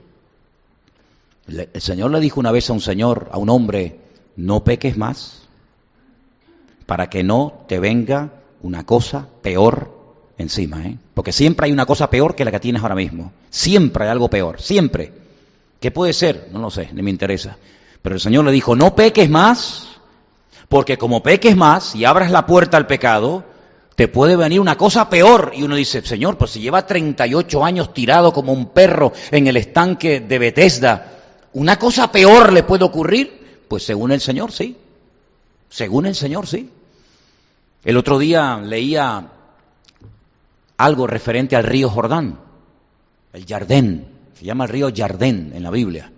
[1.46, 4.00] El Señor le dijo una vez a un señor, a un hombre,
[4.36, 5.41] no peques más,
[6.86, 8.30] para que no te venga
[8.62, 10.02] una cosa peor
[10.38, 10.96] encima, ¿eh?
[11.14, 13.32] Porque siempre hay una cosa peor que la que tienes ahora mismo.
[13.50, 15.12] Siempre hay algo peor, siempre.
[15.80, 16.48] ¿Qué puede ser?
[16.52, 17.56] No lo sé, ni me interesa.
[18.02, 19.88] Pero el Señor le dijo, no peques más,
[20.68, 23.44] porque como peques más y abras la puerta al pecado,
[23.94, 25.52] te puede venir una cosa peor.
[25.54, 29.56] Y uno dice, Señor, pues si lleva 38 años tirado como un perro en el
[29.56, 31.18] estanque de Bethesda,
[31.52, 33.64] ¿una cosa peor le puede ocurrir?
[33.68, 34.76] Pues según el Señor, sí.
[35.72, 36.68] Según el Señor, sí.
[37.82, 39.26] El otro día leía
[40.76, 42.38] algo referente al río Jordán,
[43.32, 46.12] el Jardén, se llama el río Jardén en la Biblia.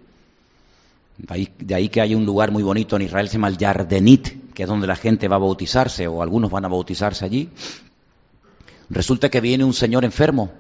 [1.16, 4.64] De ahí, que hay un lugar muy bonito en Israel, se llama el Yardenit, que
[4.64, 7.48] es donde la gente va a bautizarse, o algunos van a bautizarse allí.
[8.90, 10.50] Resulta que viene un señor enfermo,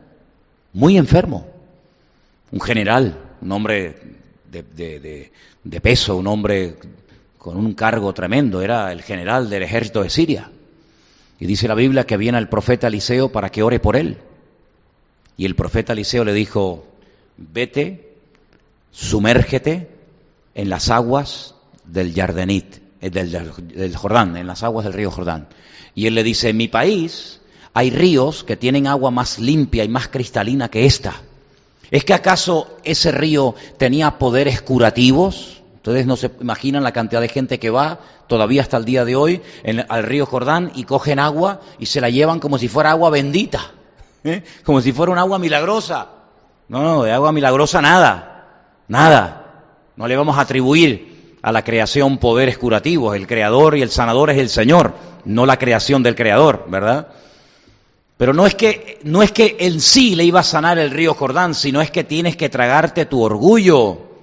[0.72, 1.48] muy enfermo,
[2.52, 4.20] un general, un hombre
[4.52, 5.32] de,
[5.64, 6.76] de peso, un hombre
[7.44, 10.50] con un cargo tremendo, era el general del ejército de Siria.
[11.38, 14.16] Y dice la Biblia que viene el profeta Eliseo para que ore por él.
[15.36, 16.86] Y el profeta Eliseo le dijo,
[17.36, 18.14] vete,
[18.92, 19.90] sumérgete
[20.54, 25.48] en las aguas del Yardenit, eh, del, del, Jordán, en las aguas del río Jordán.
[25.94, 27.42] Y él le dice, en mi país
[27.74, 31.20] hay ríos que tienen agua más limpia y más cristalina que esta.
[31.90, 35.60] ¿Es que acaso ese río tenía poderes curativos?
[35.84, 39.16] Ustedes no se imaginan la cantidad de gente que va todavía hasta el día de
[39.16, 39.42] hoy
[39.90, 43.72] al río Jordán y cogen agua y se la llevan como si fuera agua bendita,
[44.24, 44.42] ¿eh?
[44.64, 46.08] como si fuera un agua milagrosa.
[46.68, 49.66] No, no, de agua milagrosa nada, nada.
[49.96, 53.14] No le vamos a atribuir a la creación poderes curativos.
[53.14, 54.94] El creador y el sanador es el Señor,
[55.26, 57.08] no la creación del creador, ¿verdad?
[58.16, 61.12] Pero no es que no es que en sí le iba a sanar el río
[61.12, 64.13] Jordán, sino es que tienes que tragarte tu orgullo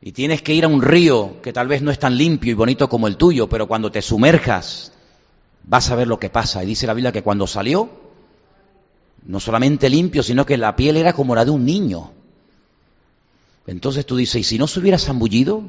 [0.00, 2.54] y tienes que ir a un río que tal vez no es tan limpio y
[2.54, 4.92] bonito como el tuyo, pero cuando te sumerjas
[5.64, 6.62] vas a ver lo que pasa.
[6.62, 7.88] Y dice la Biblia que cuando salió,
[9.24, 12.12] no solamente limpio, sino que la piel era como la de un niño.
[13.66, 15.62] Entonces tú dices, ¿y si no se hubiera zambullido?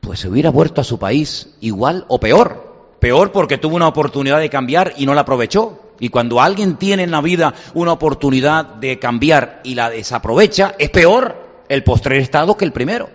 [0.00, 2.96] Pues se hubiera vuelto a su país igual o peor.
[3.00, 5.82] Peor porque tuvo una oportunidad de cambiar y no la aprovechó.
[5.98, 10.90] Y cuando alguien tiene en la vida una oportunidad de cambiar y la desaprovecha, es
[10.90, 13.10] peor el postrer estado que el primero.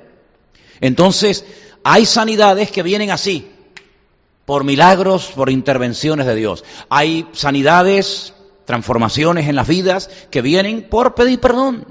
[0.80, 1.46] Entonces,
[1.84, 3.52] hay sanidades que vienen así,
[4.46, 6.64] por milagros, por intervenciones de Dios.
[6.90, 8.34] Hay sanidades,
[8.66, 11.86] transformaciones en las vidas que vienen por pedir perdón.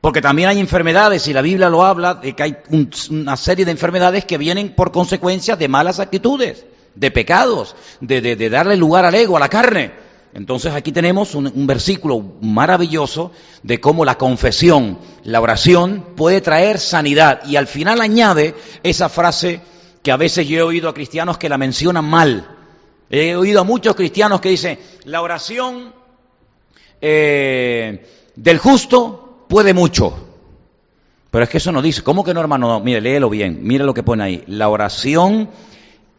[0.00, 3.70] Porque también hay enfermedades, y la Biblia lo habla, de que hay una serie de
[3.70, 9.36] enfermedades que vienen por consecuencia de malas actitudes, de pecados, de darle lugar al ego,
[9.36, 10.03] a la carne.
[10.34, 13.30] Entonces aquí tenemos un, versículo maravilloso
[13.62, 17.42] de cómo la confesión, la oración puede traer sanidad.
[17.46, 19.60] Y al final añade esa frase
[20.02, 22.48] que a veces yo he oído a cristianos que la mencionan mal.
[23.08, 25.94] He oído a muchos cristianos que dicen, la oración
[27.00, 28.04] eh,
[28.34, 30.18] del justo puede mucho.
[31.30, 32.02] Pero es que eso no dice.
[32.02, 32.80] ¿Cómo que no, hermano?
[32.80, 33.60] Mire, léelo bien.
[33.62, 34.44] Mire lo que pone ahí.
[34.48, 35.48] La oración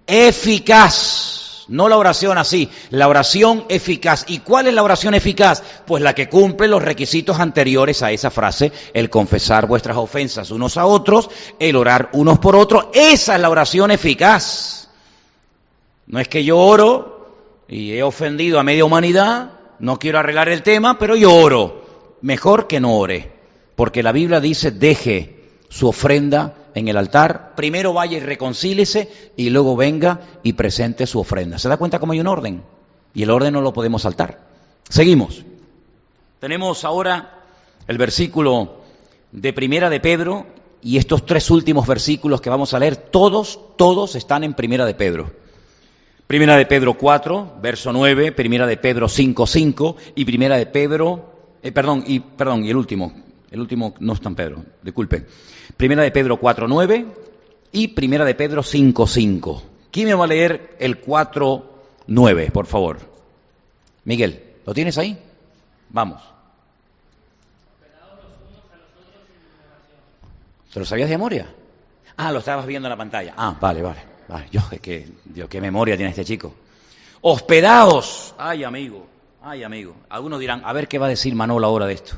[0.07, 1.34] eficaz
[1.67, 4.25] no la oración así, la oración eficaz.
[4.27, 5.63] ¿Y cuál es la oración eficaz?
[5.85, 10.77] Pues la que cumple los requisitos anteriores a esa frase, el confesar vuestras ofensas unos
[10.77, 12.87] a otros, el orar unos por otros.
[12.93, 14.89] Esa es la oración eficaz.
[16.07, 20.61] No es que yo oro y he ofendido a media humanidad, no quiero arreglar el
[20.61, 21.83] tema, pero yo oro.
[22.21, 23.31] Mejor que no ore,
[23.75, 29.49] porque la Biblia dice, deje su ofrenda en el altar, primero vaya y reconcílese y
[29.49, 31.57] luego venga y presente su ofrenda.
[31.57, 32.63] ¿Se da cuenta cómo hay un orden?
[33.13, 34.41] Y el orden no lo podemos saltar.
[34.89, 35.43] Seguimos.
[36.39, 37.43] Tenemos ahora
[37.87, 38.81] el versículo
[39.31, 40.45] de Primera de Pedro
[40.81, 44.93] y estos tres últimos versículos que vamos a leer, todos, todos están en Primera de
[44.93, 45.31] Pedro.
[46.27, 51.33] Primera de Pedro 4, verso 9, Primera de Pedro 5, 5 y Primera de Pedro,
[51.63, 53.13] eh, perdón, y, perdón, y el último,
[53.55, 55.25] el último no está en Pedro, disculpe.
[55.77, 57.05] Primera de Pedro 4.9
[57.71, 59.61] y Primera de Pedro 5.5.
[59.91, 62.99] ¿Quién me va a leer el 4.9, por favor?
[64.03, 65.17] Miguel, ¿lo tienes ahí?
[65.89, 66.21] Vamos.
[70.73, 71.47] ¿Te lo sabías de memoria?
[72.17, 73.33] Ah, lo estabas viendo en la pantalla.
[73.37, 74.01] Ah, vale, vale.
[74.51, 74.59] Yo,
[75.23, 76.53] Dios, qué memoria tiene este chico.
[77.21, 78.35] Hospedaos.
[78.37, 79.07] Ay, amigo,
[79.41, 79.95] ay, amigo.
[80.09, 82.17] Algunos dirán, a ver qué va a decir Manolo ahora de esto.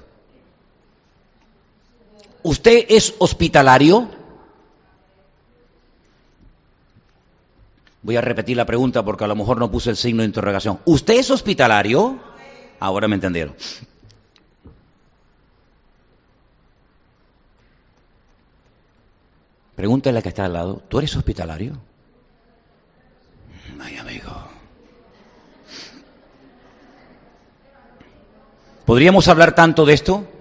[2.47, 4.09] ¿Usted es hospitalario?
[8.01, 10.79] Voy a repetir la pregunta porque a lo mejor no puse el signo de interrogación.
[10.85, 12.17] ¿Usted es hospitalario?
[12.79, 13.53] Ahora me entendieron.
[19.75, 21.73] Pregúntale a que está al lado, ¿tú eres hospitalario?
[23.77, 24.31] Ay, amigo.
[28.85, 30.36] ¿Podríamos hablar tanto de esto?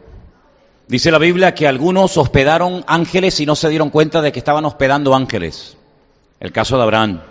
[0.88, 4.64] Dice la Biblia que algunos hospedaron ángeles y no se dieron cuenta de que estaban
[4.64, 5.76] hospedando ángeles.
[6.38, 7.22] El caso de Abraham.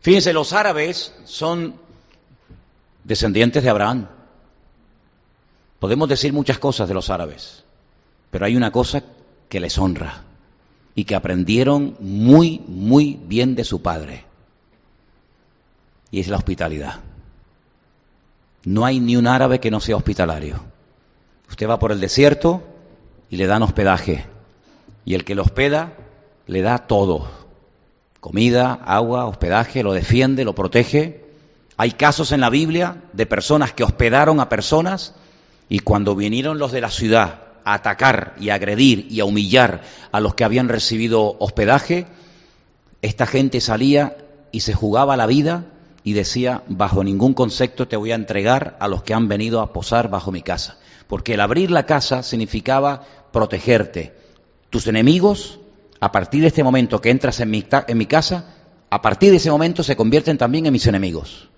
[0.00, 1.74] Fíjense, los árabes son
[3.04, 4.06] descendientes de Abraham.
[5.80, 7.64] Podemos decir muchas cosas de los árabes,
[8.30, 9.02] pero hay una cosa
[9.48, 10.22] que les honra
[10.94, 14.24] y que aprendieron muy, muy bien de su padre.
[16.10, 17.00] Y es la hospitalidad.
[18.64, 20.60] No hay ni un árabe que no sea hospitalario.
[21.50, 22.62] Usted va por el desierto
[23.28, 24.24] y le dan hospedaje.
[25.04, 25.92] Y el que lo hospeda
[26.46, 27.28] le da todo.
[28.20, 31.24] Comida, agua, hospedaje, lo defiende, lo protege.
[31.76, 35.14] Hay casos en la Biblia de personas que hospedaron a personas
[35.68, 39.82] y cuando vinieron los de la ciudad a atacar y a agredir y a humillar
[40.12, 42.06] a los que habían recibido hospedaje,
[43.02, 44.16] esta gente salía
[44.52, 45.64] y se jugaba la vida
[46.04, 49.72] y decía, bajo ningún concepto te voy a entregar a los que han venido a
[49.72, 50.76] posar bajo mi casa.
[51.10, 53.02] Porque el abrir la casa significaba
[53.32, 54.14] protegerte.
[54.70, 55.58] Tus enemigos,
[55.98, 57.62] a partir de este momento que entras en mi,
[58.06, 58.54] casa,
[58.88, 61.48] a partir de ese momento se convierten también en mis enemigos.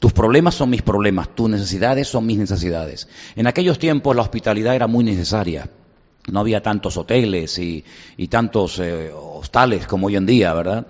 [0.00, 3.06] Tus problemas son mis problemas, tus necesidades son mis necesidades.
[3.36, 5.70] En aquellos tiempos la hospitalidad era muy necesaria.
[6.26, 7.84] No había tantos hoteles y,
[8.28, 10.88] tantos eh, hostales como hoy en día, ¿verdad?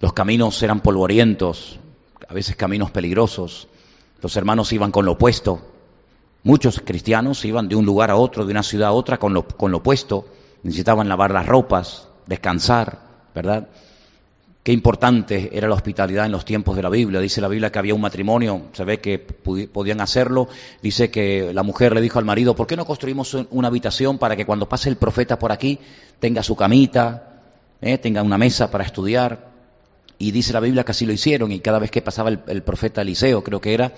[0.00, 1.78] Los caminos eran polvorientos,
[2.28, 3.68] a veces caminos peligrosos.
[4.20, 5.73] Los hermanos iban con lo opuesto.
[6.44, 9.48] Muchos cristianos iban de un lugar a otro, de una ciudad a otra, con lo,
[9.48, 10.26] con lo opuesto.
[10.62, 12.98] Necesitaban lavar las ropas, descansar,
[13.34, 13.68] ¿verdad?
[14.64, 17.20] Qué importante era la hospitalidad en los tiempos de la Biblia.
[17.20, 20.48] Dice la Biblia que había un matrimonio, se ve que podían hacerlo.
[20.80, 24.36] Dice que la mujer le dijo al marido, ¿por qué no construimos una habitación para
[24.36, 25.78] que cuando pase el profeta por aquí
[26.18, 27.42] tenga su camita,
[27.82, 29.52] eh, tenga una mesa para estudiar?
[30.16, 33.02] Y dice la Biblia que así lo hicieron y cada vez que pasaba el, profeta
[33.02, 33.92] Eliseo, creo que era,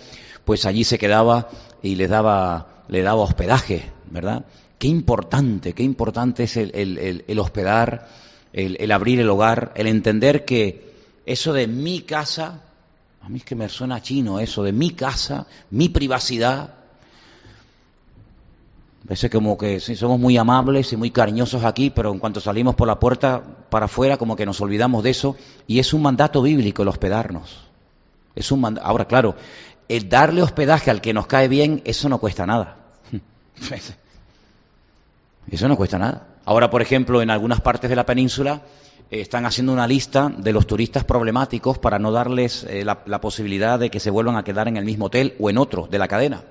[0.46, 1.50] pues allí se quedaba
[1.82, 4.46] y le daba, le daba hospedaje, ¿verdad?
[4.78, 8.08] Qué importante, qué importante es el hospedar
[8.56, 10.94] el, abrir el hogar, el entender que
[11.26, 12.62] eso de mi casa,
[13.20, 16.70] a mí es que me suena chino eso, de mi casa, mi privacidad,
[19.06, 22.74] Parece como que sí, somos muy amables y muy cariñosos aquí, pero en cuanto salimos
[22.74, 23.40] por la puerta
[23.70, 25.36] para afuera, como que nos olvidamos de eso.
[25.68, 27.68] Y es un mandato bíblico el hospedarnos.
[28.34, 29.36] Es un Ahora, claro,
[29.88, 32.76] el darle hospedaje al que nos cae bien, eso no cuesta nada.
[35.50, 36.26] eso no cuesta nada.
[36.44, 38.62] Ahora, por ejemplo, en algunas partes de la península
[39.10, 43.78] eh, están haciendo una lista de los turistas problemáticos para no darles eh, la, posibilidad
[43.78, 46.08] de que se vuelvan a quedar en el mismo hotel o en otro de la
[46.08, 46.42] cadena.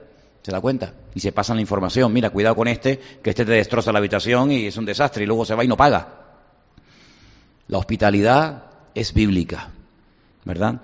[0.42, 0.94] ¿Se da cuenta?
[1.16, 2.14] Y se pasan la información.
[2.14, 5.28] Mira, cuidado con este, que este te destroza la habitación y es un desastre y
[5.28, 6.08] luego se va y no paga.
[7.68, 9.70] La hospitalidad es bíblica,
[10.44, 10.82] ¿verdad?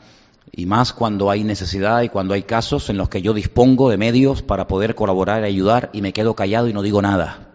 [0.52, 3.98] Y más cuando hay necesidad y cuando hay casos en los que yo dispongo de
[3.98, 7.52] medios para poder colaborar y ayudar y me quedo callado y no digo nada.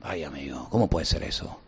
[0.00, 1.58] Ay, amigo, ¿cómo puede ser eso?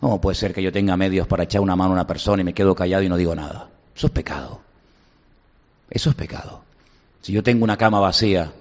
[0.00, 2.44] ¿Cómo puede ser que yo tenga medios para echar una mano a una persona y
[2.44, 3.68] me quedo callado y no digo nada?
[3.94, 4.60] Eso es pecado.
[5.90, 6.62] Eso es pecado.
[7.20, 8.52] Si yo tengo una cama vacía,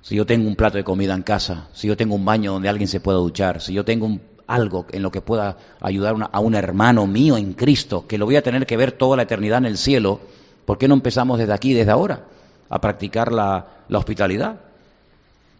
[0.00, 2.70] si yo tengo un plato de comida en casa, si yo tengo un baño donde
[2.70, 4.18] alguien se pueda duchar, si yo tengo
[4.54, 8.36] algo en lo que pueda ayudar a un hermano mío en Cristo, que lo voy
[8.36, 10.20] a tener que ver toda la eternidad en el cielo,
[10.64, 12.24] ¿por qué no empezamos desde aquí, desde ahora,
[12.68, 14.60] a practicar la hospitalidad?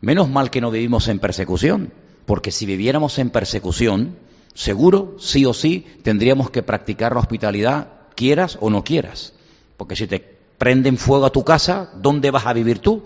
[0.00, 1.92] Menos mal que no vivimos en persecución
[2.30, 4.16] porque si viviéramos en persecución,
[4.54, 9.32] seguro, sí o sí, tendríamos que practicar la hospitalidad, quieras o no quieras.
[9.76, 10.20] Porque si te
[10.56, 13.02] prenden fuego a tu casa, ¿dónde vas a vivir tú?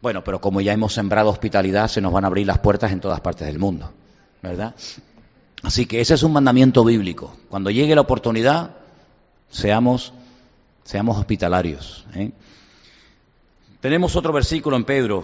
[0.00, 3.00] Bueno, pero como ya hemos sembrado hospitalidad, se nos van a abrir las puertas en
[3.00, 3.90] todas partes del mundo,
[4.42, 4.74] ¿verdad?
[5.62, 7.36] Así que ese es un mandamiento bíblico.
[7.48, 8.76] Cuando llegue la oportunidad,
[9.50, 10.12] seamos,
[10.84, 12.06] seamos hospitalarios.
[12.14, 12.30] ¿eh?
[13.80, 15.22] Tenemos otro versículo en Pedro,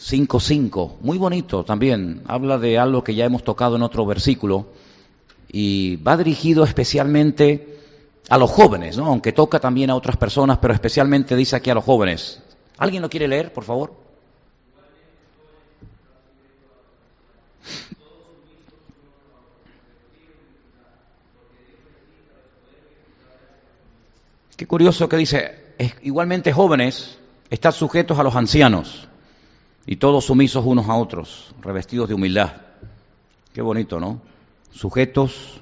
[0.00, 4.68] 5.5, muy bonito también, habla de algo que ya hemos tocado en otro versículo
[5.50, 7.78] y va dirigido especialmente
[8.28, 9.06] a los jóvenes, ¿no?
[9.06, 12.42] aunque toca también a otras personas, pero especialmente dice aquí a los jóvenes.
[12.76, 13.94] ¿Alguien lo quiere leer, por favor?
[24.58, 25.54] Qué curioso que dice,
[26.02, 27.16] igualmente jóvenes,
[27.48, 29.06] están sujetos a los ancianos
[29.86, 32.54] y todos sumisos unos a otros, revestidos de humildad.
[33.52, 34.20] Qué bonito, ¿no?
[34.72, 35.60] Sujetos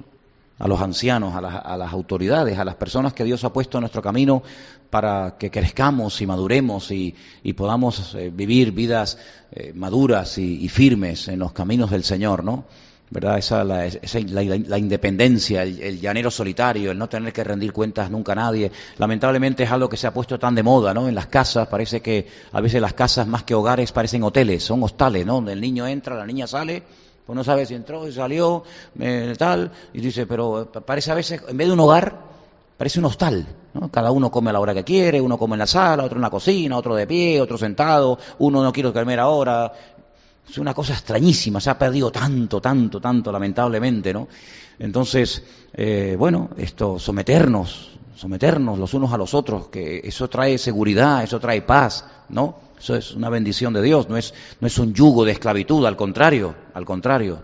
[0.59, 1.43] a los ancianos, a
[1.77, 4.43] las, autoridades, a las personas que Dios ha puesto en nuestro camino
[4.89, 7.15] para que crezcamos y maduremos y,
[7.55, 9.19] podamos eh, vivir vidas
[9.53, 12.65] eh, maduras y, firmes en los caminos del Señor, ¿no?
[13.09, 13.39] ¿Verdad?
[13.39, 18.35] Esa, la, la, independencia, el, llanero solitario, el no tener que rendir cuentas nunca a
[18.35, 18.73] nadie.
[18.99, 21.09] Lamentablemente es algo que se ha puesto tan de moda, ¿no?
[21.09, 24.83] En las casas, parece que a veces las casas más que hogares parecen hoteles, son
[24.83, 25.35] hostales, ¿no?
[25.35, 26.83] Donde el niño entra, la niña sale
[27.27, 28.63] pues no sabe si entró, y salió,
[29.01, 32.17] eh, tal, y dice, pero parece a veces, en vez de un hogar,
[32.77, 33.45] parece un hostal,
[33.75, 33.91] ¿no?
[33.91, 36.23] Cada uno come a la hora que quiere, uno come en la sala, otro en
[36.23, 39.73] la cocina, otro de pie, otro sentado, uno no quiere comer ahora.
[40.49, 44.29] Es una cosa extrañísima, se ha perdido tanto, tanto, tanto, lamentablemente, ¿no?
[44.79, 45.43] Entonces,
[45.73, 51.41] eh, bueno, esto, someternos, someternos los unos a los otros, que eso trae seguridad, eso
[51.41, 52.59] trae paz, ¿no?
[52.79, 55.97] Eso es una bendición de Dios, no es, no es un yugo de esclavitud, al
[55.97, 57.43] contrario, al contrario.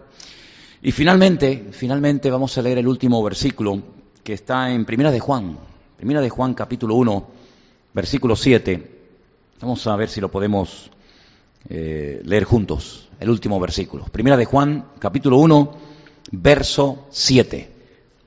[0.83, 3.83] Y finalmente, finalmente vamos a leer el último versículo
[4.23, 5.59] que está en Primera de Juan,
[5.97, 7.29] Primera de Juan capítulo 1,
[7.95, 9.01] versículo 7.
[9.61, 10.91] Vamos a ver si lo podemos
[11.69, 14.05] eh, leer juntos, el último versículo.
[14.05, 15.73] Primera de Juan capítulo 1,
[16.33, 17.71] verso 7.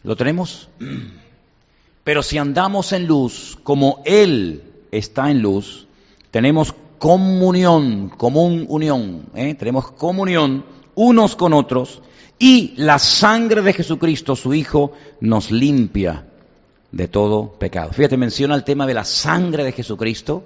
[0.04, 0.70] ¿Lo tenemos?
[2.04, 5.88] Pero si andamos en luz, como Él está en luz,
[6.32, 9.56] tenemos comunión, común unión, ¿eh?
[9.56, 10.66] tenemos comunión
[10.96, 12.02] unos con otros
[12.38, 16.26] y la sangre de Jesucristo, su Hijo, nos limpia
[16.92, 17.92] de todo pecado.
[17.92, 20.46] Fíjate, menciona el tema de la sangre de Jesucristo,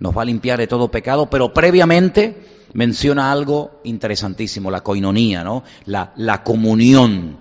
[0.00, 5.64] nos va a limpiar de todo pecado, pero previamente menciona algo interesantísimo, la coinonía, ¿no?
[5.86, 7.38] La, comunión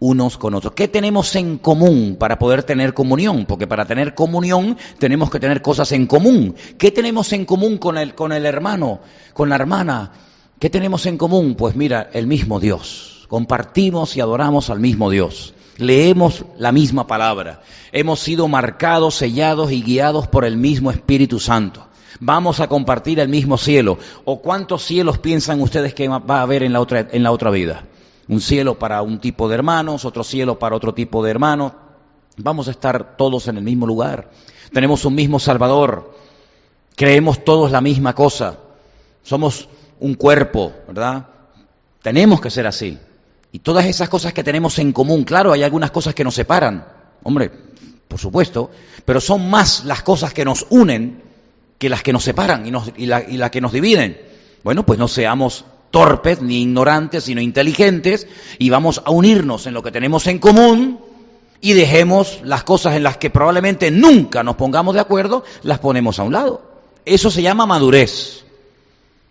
[0.00, 0.74] unos con otros.
[0.74, 3.46] ¿Qué tenemos en común para poder tener comunión?
[3.46, 6.54] Porque para tener comunión tenemos que tener cosas en común.
[6.78, 9.00] ¿Qué tenemos en común con el, con el hermano,
[9.34, 10.12] con la hermana?
[10.58, 11.56] ¿Qué tenemos en común?
[11.56, 13.26] Pues mira, el mismo Dios.
[13.28, 15.54] Compartimos y adoramos al mismo Dios.
[15.76, 17.62] Leemos la misma palabra.
[17.92, 21.87] Hemos sido marcados, sellados y guiados por el mismo Espíritu Santo.
[22.20, 23.98] Vamos a compartir el mismo cielo.
[24.24, 27.50] ¿O cuántos cielos piensan ustedes que va a haber en la otra, en la otra
[27.50, 27.84] vida?
[28.28, 31.72] un cielo para un tipo de hermanos, otro cielo para otro tipo de hermanos.
[32.36, 34.30] Vamos a estar todos en el mismo lugar.
[34.72, 36.14] Tenemos un mismo Salvador.
[36.94, 38.58] Creemos todos la misma cosa.
[39.22, 41.26] Somos un cuerpo, ¿verdad?
[42.02, 42.98] Tenemos que ser así.
[43.50, 46.86] Y todas esas cosas que tenemos en común, claro, hay algunas cosas que nos separan,
[47.22, 47.50] hombre,
[48.06, 48.70] por supuesto,
[49.06, 51.22] pero son más las cosas que nos unen
[51.78, 52.66] que las que nos separan
[52.96, 54.20] y, las que nos dividen.
[54.64, 58.26] Bueno, pues no seamos torpes ni ignorantes, sino inteligentes,
[58.58, 61.00] y vamos a unirnos en lo que tenemos en común
[61.60, 66.18] y dejemos las cosas en las que probablemente nunca nos pongamos de acuerdo, las ponemos
[66.18, 66.62] a un lado.
[67.04, 68.44] Eso se llama madurez.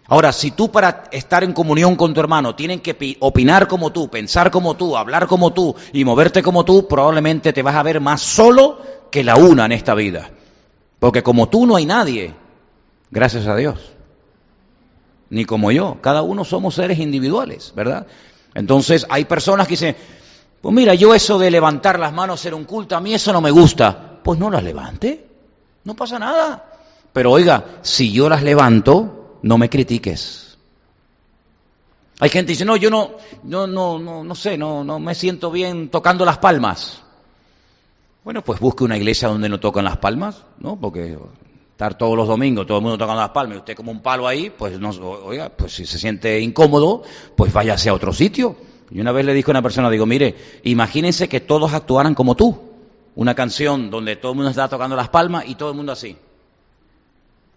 [0.09, 4.09] Ahora, si tú para estar en comunión con tu hermano tienen que opinar como tú,
[4.09, 7.99] pensar como tú, hablar como tú y moverte como tú, probablemente te vas a ver
[7.99, 8.79] más solo
[9.11, 10.31] que la una en esta vida.
[10.99, 12.33] Porque como tú no hay nadie,
[13.11, 13.97] gracias a Dios
[15.29, 15.97] ni como yo.
[16.01, 18.07] Cada uno somos seres individuales, ¿verdad?
[18.53, 19.95] Entonces hay personas que dicen,
[20.61, 23.41] pues mira, yo eso de levantar las manos, hacer un culto, a mí eso no
[23.41, 24.19] me gusta.
[24.23, 25.25] Pues no las levante,
[25.83, 26.65] no pasa nada.
[27.13, 30.57] Pero oiga, si yo las levanto, no me critiques.
[32.19, 33.11] Hay gente que dice, no, yo no,
[33.43, 37.03] no, no, no, no sé, no, no me siento bien tocando las palmas.
[38.27, 40.77] Bueno, pues busque una iglesia donde no tocan las palmas, ¿no?
[40.77, 41.17] Porque
[41.71, 44.27] estar todos los domingos, todo el mundo tocando las palmas y usted como un palo
[44.27, 47.03] ahí, pues no, oiga, pues si se siente incómodo,
[47.37, 48.57] pues váyase a otro sitio.
[48.91, 52.35] Y una vez le dije a una persona, digo, mire, imagínense que todos actuaran como
[52.35, 52.59] tú.
[53.15, 56.17] Una canción donde todo el mundo está tocando las palmas y todo el mundo así.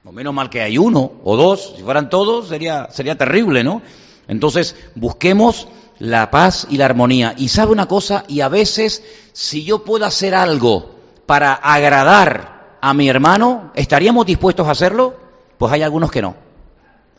[0.04, 3.82] O menos mal que hay uno o dos, si fueran todos sería, sería terrible, ¿no?
[4.28, 5.66] Entonces, busquemos
[6.00, 7.34] la paz y la armonía.
[7.36, 10.96] Y sabe una cosa, y a veces, si yo puedo hacer algo
[11.26, 15.14] para agradar a mi hermano, ¿estaríamos dispuestos a hacerlo?
[15.56, 16.34] Pues hay algunos que no.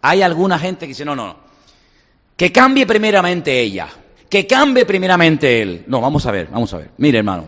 [0.01, 1.35] Hay alguna gente que dice, no, no, no.
[2.35, 3.87] Que cambie primeramente ella,
[4.27, 5.83] que cambie primeramente él.
[5.87, 6.89] No, vamos a ver, vamos a ver.
[6.97, 7.47] Mire, hermano,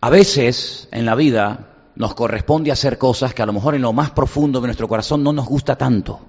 [0.00, 3.92] a veces en la vida nos corresponde hacer cosas que a lo mejor en lo
[3.92, 6.20] más profundo de nuestro corazón no nos gusta tanto.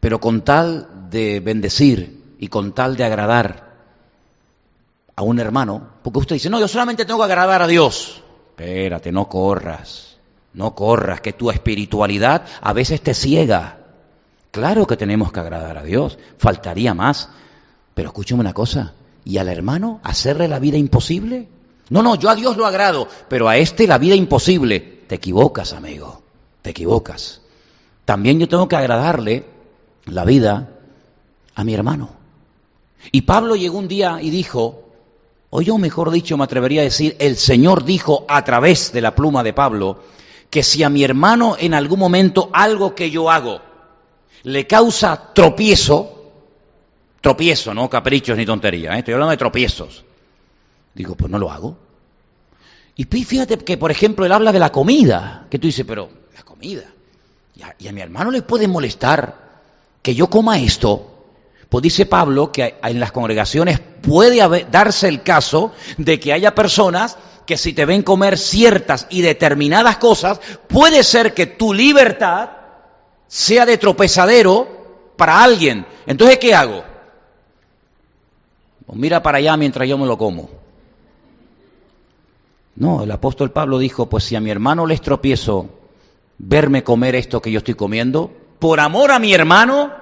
[0.00, 3.68] Pero con tal de bendecir y con tal de agradar
[5.16, 8.22] a un hermano, porque usted dice, no, yo solamente tengo que agradar a Dios.
[8.50, 10.16] Espérate, no corras,
[10.54, 13.78] no corras, que tu espiritualidad a veces te ciega.
[14.52, 17.30] Claro que tenemos que agradar a Dios, faltaría más.
[17.94, 18.94] Pero escúchame una cosa,
[19.24, 21.48] ¿y al hermano hacerle la vida imposible?
[21.90, 24.78] No, no, yo a Dios lo agrado, pero a este la vida imposible.
[25.08, 26.22] Te equivocas, amigo,
[26.62, 27.40] te equivocas.
[28.04, 29.44] También yo tengo que agradarle
[30.10, 30.68] la vida
[31.54, 32.10] a mi hermano.
[33.12, 34.90] Y Pablo llegó un día y dijo,
[35.50, 39.14] o yo mejor dicho me atrevería a decir, el Señor dijo a través de la
[39.14, 40.02] pluma de Pablo,
[40.50, 43.60] que si a mi hermano en algún momento algo que yo hago
[44.44, 46.30] le causa tropiezo,
[47.20, 48.98] tropiezo, no caprichos ni tonterías, ¿eh?
[49.00, 50.04] estoy hablando de tropiezos,
[50.94, 51.76] digo, pues no lo hago.
[52.96, 56.42] Y fíjate que, por ejemplo, él habla de la comida, que tú dices, pero la
[56.42, 56.82] comida,
[57.78, 59.47] y a, mi hermano le puede molestar
[60.08, 61.06] que yo coma esto,
[61.68, 67.18] pues dice Pablo que en las congregaciones puede darse el caso de que haya personas
[67.44, 72.48] que si te ven comer ciertas y determinadas cosas, puede ser que tu libertad
[73.26, 75.84] sea de tropezadero para alguien.
[76.06, 76.84] Entonces, ¿qué hago?
[78.86, 80.48] Pues mira para allá mientras yo me lo como.
[82.76, 85.68] No, el apóstol Pablo dijo, pues si a mi hermano le tropiezo
[86.38, 89.92] verme comer esto que yo estoy comiendo, por amor a mi hermano,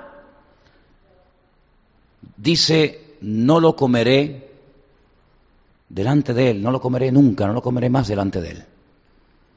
[2.36, 4.50] dice, no lo comeré
[5.88, 8.64] delante de Él, no lo comeré nunca, no lo comeré más delante de Él.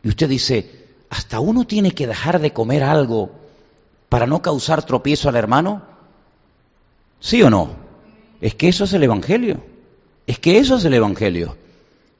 [0.04, 3.32] Y usted dice, ¿hasta uno tiene que dejar de comer algo
[4.08, 5.82] para no causar tropiezo al hermano?
[7.20, 7.72] ¿Sí o no?
[8.42, 9.62] Es que eso es el Evangelio.
[10.26, 11.58] Es que eso es el Evangelio.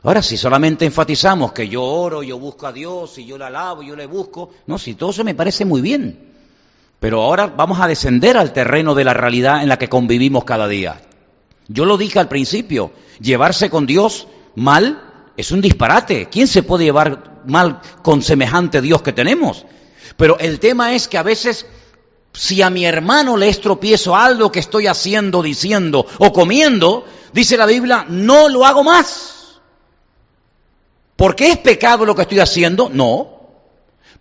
[0.04, 3.84] Ahora, si solamente enfatizamos que yo oro, yo busco a Dios, y yo le alabo,
[3.84, 6.29] yo le busco, no, si todo eso me parece muy bien.
[7.00, 10.68] Pero ahora vamos a descender al terreno de la realidad en la que convivimos cada
[10.68, 11.02] día.
[11.68, 16.28] Yo lo dije al principio, llevarse con Dios mal es un disparate.
[16.30, 19.66] ¿Quién se puede llevar mal con semejante Dios que tenemos?
[20.18, 21.66] Pero el tema es que a veces,
[22.34, 27.66] si a mi hermano le estropiezo algo que estoy haciendo, diciendo o comiendo, dice la
[27.66, 29.62] Biblia, no lo hago más.
[31.16, 32.90] ¿Por qué es pecado lo que estoy haciendo?
[32.90, 33.39] No.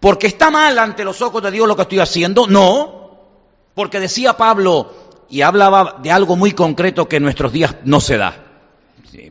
[0.00, 2.46] ¿Porque está mal ante los ojos de Dios lo que estoy haciendo?
[2.46, 3.10] No.
[3.74, 4.92] Porque decía Pablo,
[5.28, 8.44] y hablaba de algo muy concreto que en nuestros días no se da.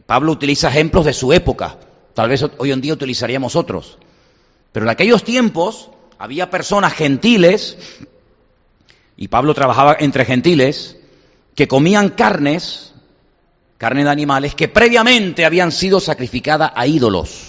[0.05, 1.78] Pablo utiliza ejemplos de su época,
[2.13, 3.97] tal vez hoy en día utilizaríamos otros.
[4.72, 7.78] Pero en aquellos tiempos había personas gentiles,
[9.15, 10.97] y Pablo trabajaba entre gentiles,
[11.55, 12.93] que comían carnes,
[13.78, 17.47] carne de animales, que previamente habían sido sacrificadas a ídolos.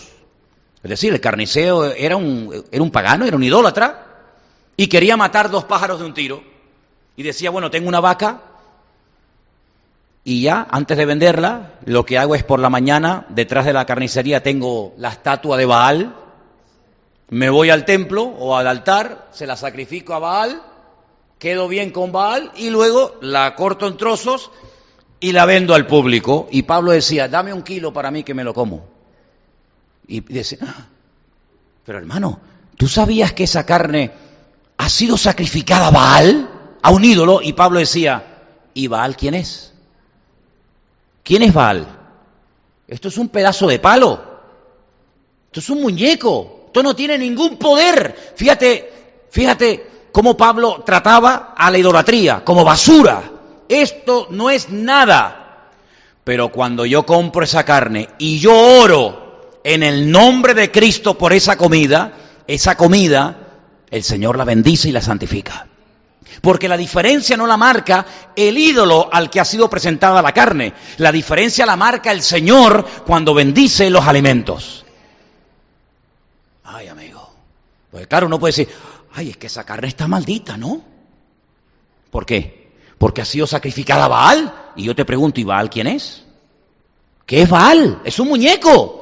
[0.88, 4.06] Es decir, el carniceo era un, era un pagano, era un idólatra,
[4.74, 6.42] y quería matar dos pájaros de un tiro
[7.14, 8.40] y decía, bueno, tengo una vaca
[10.24, 13.84] y ya, antes de venderla, lo que hago es por la mañana, detrás de la
[13.84, 16.14] carnicería tengo la estatua de Baal,
[17.28, 20.62] me voy al templo o al altar, se la sacrifico a Baal,
[21.38, 24.50] quedo bien con Baal y luego la corto en trozos
[25.20, 26.48] y la vendo al público.
[26.50, 28.97] Y Pablo decía, dame un kilo para mí que me lo como.
[30.08, 30.86] Y dice, ah,
[31.84, 32.40] pero hermano,
[32.76, 34.10] ¿tú sabías que esa carne
[34.76, 36.48] ha sido sacrificada a Baal?
[36.82, 38.24] a un ídolo y Pablo decía,
[38.74, 39.72] ¿y Baal quién es?
[41.22, 41.86] ¿Quién es Baal?
[42.86, 44.22] Esto es un pedazo de palo.
[45.46, 46.64] Esto es un muñeco.
[46.66, 48.32] Esto no tiene ningún poder.
[48.36, 53.22] Fíjate, fíjate cómo Pablo trataba a la idolatría como basura.
[53.68, 55.70] Esto no es nada.
[56.24, 59.27] Pero cuando yo compro esa carne y yo oro
[59.64, 62.12] en el nombre de Cristo por esa comida,
[62.46, 63.48] esa comida,
[63.90, 65.66] el Señor la bendice y la santifica.
[66.40, 68.06] Porque la diferencia no la marca
[68.36, 70.72] el ídolo al que ha sido presentada la carne.
[70.98, 74.84] La diferencia la marca el Señor cuando bendice los alimentos.
[76.64, 77.30] Ay, amigo.
[77.90, 78.68] Pues claro, uno puede decir,
[79.14, 80.82] ay, es que esa carne está maldita, ¿no?
[82.10, 82.72] ¿Por qué?
[82.98, 84.54] Porque ha sido sacrificada a Baal.
[84.76, 86.24] Y yo te pregunto, ¿y Baal quién es?
[87.26, 88.00] ¿Qué es Baal?
[88.04, 88.97] Es un muñeco.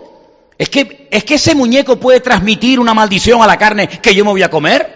[0.59, 4.24] Es que, es que ese muñeco puede transmitir una maldición a la carne que yo
[4.24, 4.94] me voy a comer.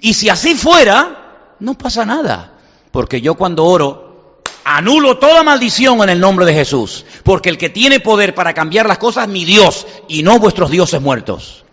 [0.00, 2.54] Y si así fuera, no pasa nada.
[2.90, 7.04] Porque yo cuando oro, anulo toda maldición en el nombre de Jesús.
[7.22, 10.70] Porque el que tiene poder para cambiar las cosas es mi Dios y no vuestros
[10.70, 11.64] dioses muertos.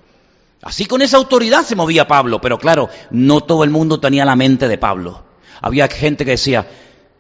[0.62, 4.36] Así con esa autoridad se movía Pablo, pero claro, no todo el mundo tenía la
[4.36, 5.24] mente de Pablo.
[5.62, 6.68] Había gente que decía,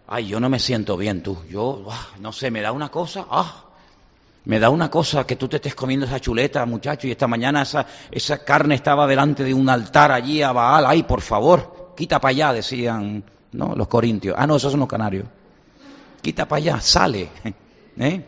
[0.07, 3.27] ay, yo no me siento bien tú, yo, ah, no sé, me da una cosa,
[3.29, 3.64] ah,
[4.45, 7.63] me da una cosa que tú te estés comiendo esa chuleta, muchacho, y esta mañana
[8.11, 12.29] esa, carne estaba delante de un altar allí a Baal, ay, por favor quita para
[12.31, 13.23] allá, decían
[13.53, 13.73] ¿no?
[13.75, 14.35] los corintios.
[14.37, 15.25] Ah, no, esos son los canarios.
[16.21, 17.29] Quita para allá, sale.
[17.97, 18.25] ¿Eh?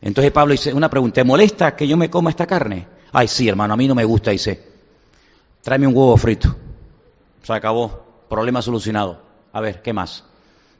[0.00, 2.86] Entonces Pablo dice, una pregunta, ¿te molesta que yo me coma esta carne?
[3.12, 4.62] Ay, sí, hermano, a mí no me gusta, dice.
[5.62, 6.54] Tráeme un huevo frito.
[7.42, 8.06] Se acabó.
[8.28, 9.22] Problema solucionado.
[9.52, 10.24] A ver, ¿qué más?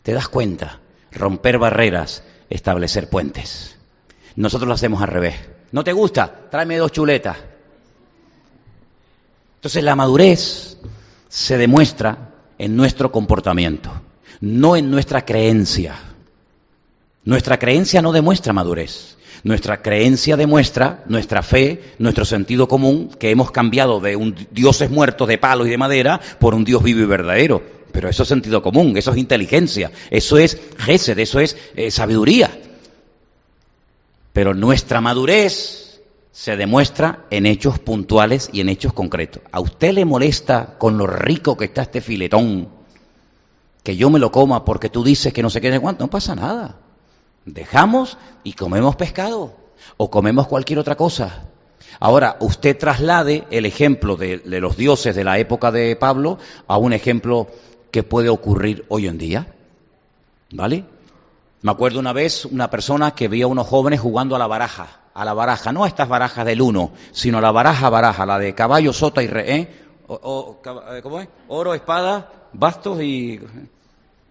[0.03, 0.81] ¿Te das cuenta?
[1.11, 3.78] Romper barreras, establecer puentes.
[4.39, 5.35] Nosotros lo hacemos al revés.
[5.73, 6.33] ¿No te gusta?
[6.49, 7.37] Tráeme dos chuletas.
[9.57, 10.79] Entonces la madurez
[11.29, 13.91] se demuestra en nuestro comportamiento,
[14.41, 15.97] no en nuestra creencia.
[17.25, 19.17] Nuestra creencia no demuestra madurez.
[19.43, 25.27] Nuestra creencia demuestra nuestra fe, nuestro sentido común, que hemos cambiado de un dioses muertos
[25.27, 27.61] de palo y de madera por un Dios vivo y verdadero.
[27.91, 32.53] Pero eso es sentido común, eso es inteligencia, eso es gesed, eso es eh, sabiduría.
[34.39, 39.43] Pero nuestra madurez se demuestra en hechos puntuales y en hechos concretos.
[39.51, 42.69] ¿A usted le molesta con lo rico que está este filetón?
[43.83, 46.05] Que yo me lo coma porque tú dices que no sé qué de cuánto.
[46.05, 46.77] No pasa nada.
[47.47, 49.57] Dejamos y comemos pescado
[49.97, 51.49] o comemos cualquier otra cosa.
[51.99, 56.77] Ahora, usted traslade el ejemplo de, de, los dioses de la época de Pablo a
[56.77, 57.49] un ejemplo
[57.91, 59.53] que puede ocurrir hoy en día.
[60.53, 60.85] ¿Vale?
[61.63, 65.01] Me acuerdo una vez una persona que veía a unos jóvenes jugando a la baraja,
[65.13, 68.39] a la baraja, no a estas barajas del uno, sino a la baraja baraja, la
[68.39, 69.69] de caballo, sota y re, ¿eh?
[70.09, 70.61] o,
[70.93, 71.29] eh, ¿cómo es?
[71.49, 73.41] Oro, espada, bastos y...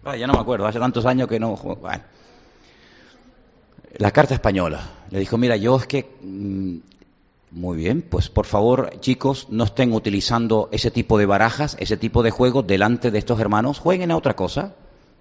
[0.04, 1.54] Ah, ya no me acuerdo, hace tantos años que no...
[1.56, 2.02] Bueno.
[3.98, 4.80] La carta española.
[5.10, 6.16] Le dijo, mira, yo es que...
[6.22, 6.78] Mmm,
[7.50, 12.22] muy bien, pues por favor, chicos, no estén utilizando ese tipo de barajas, ese tipo
[12.22, 13.78] de juegos delante de estos hermanos.
[13.78, 14.74] Jueguen a otra cosa.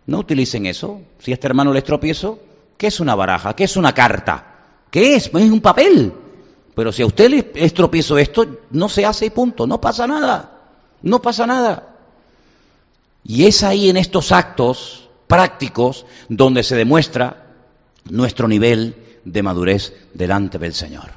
[0.07, 1.01] No utilicen eso.
[1.19, 2.39] Si a este hermano le tropiezo,
[2.77, 3.55] ¿qué es una baraja?
[3.55, 4.55] ¿Qué es una carta?
[4.89, 5.27] ¿Qué es?
[5.27, 6.13] Es un papel.
[6.73, 9.67] Pero si a usted le es tropiezo esto, no se hace y punto.
[9.67, 10.59] No pasa nada.
[11.01, 11.95] No pasa nada.
[13.23, 17.47] Y es ahí en estos actos prácticos donde se demuestra
[18.09, 18.95] nuestro nivel
[19.25, 21.11] de madurez delante del Señor.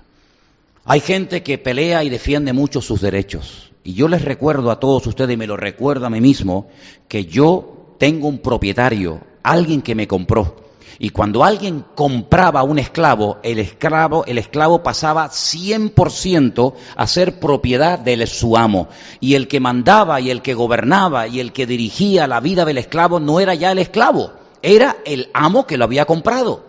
[0.85, 3.71] Hay gente que pelea y defiende mucho sus derechos.
[3.85, 6.69] Y yo les recuerdo a todos ustedes, y me lo recuerdo a mí mismo,
[7.07, 10.57] que yo tengo un propietario, alguien que me compró.
[10.99, 17.99] Y cuando alguien compraba un esclavo, el esclavo, el esclavo pasaba 100% a ser propiedad
[17.99, 18.89] de su amo.
[19.21, 22.79] Y el que mandaba y el que gobernaba y el que dirigía la vida del
[22.79, 24.33] esclavo no era ya el esclavo,
[24.63, 26.65] era el amo que lo había comprado.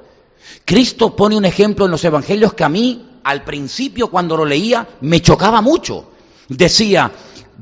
[0.66, 4.86] Cristo pone un ejemplo en los evangelios que a mí al principio cuando lo leía
[5.00, 6.08] me chocaba mucho.
[6.50, 7.10] Decía,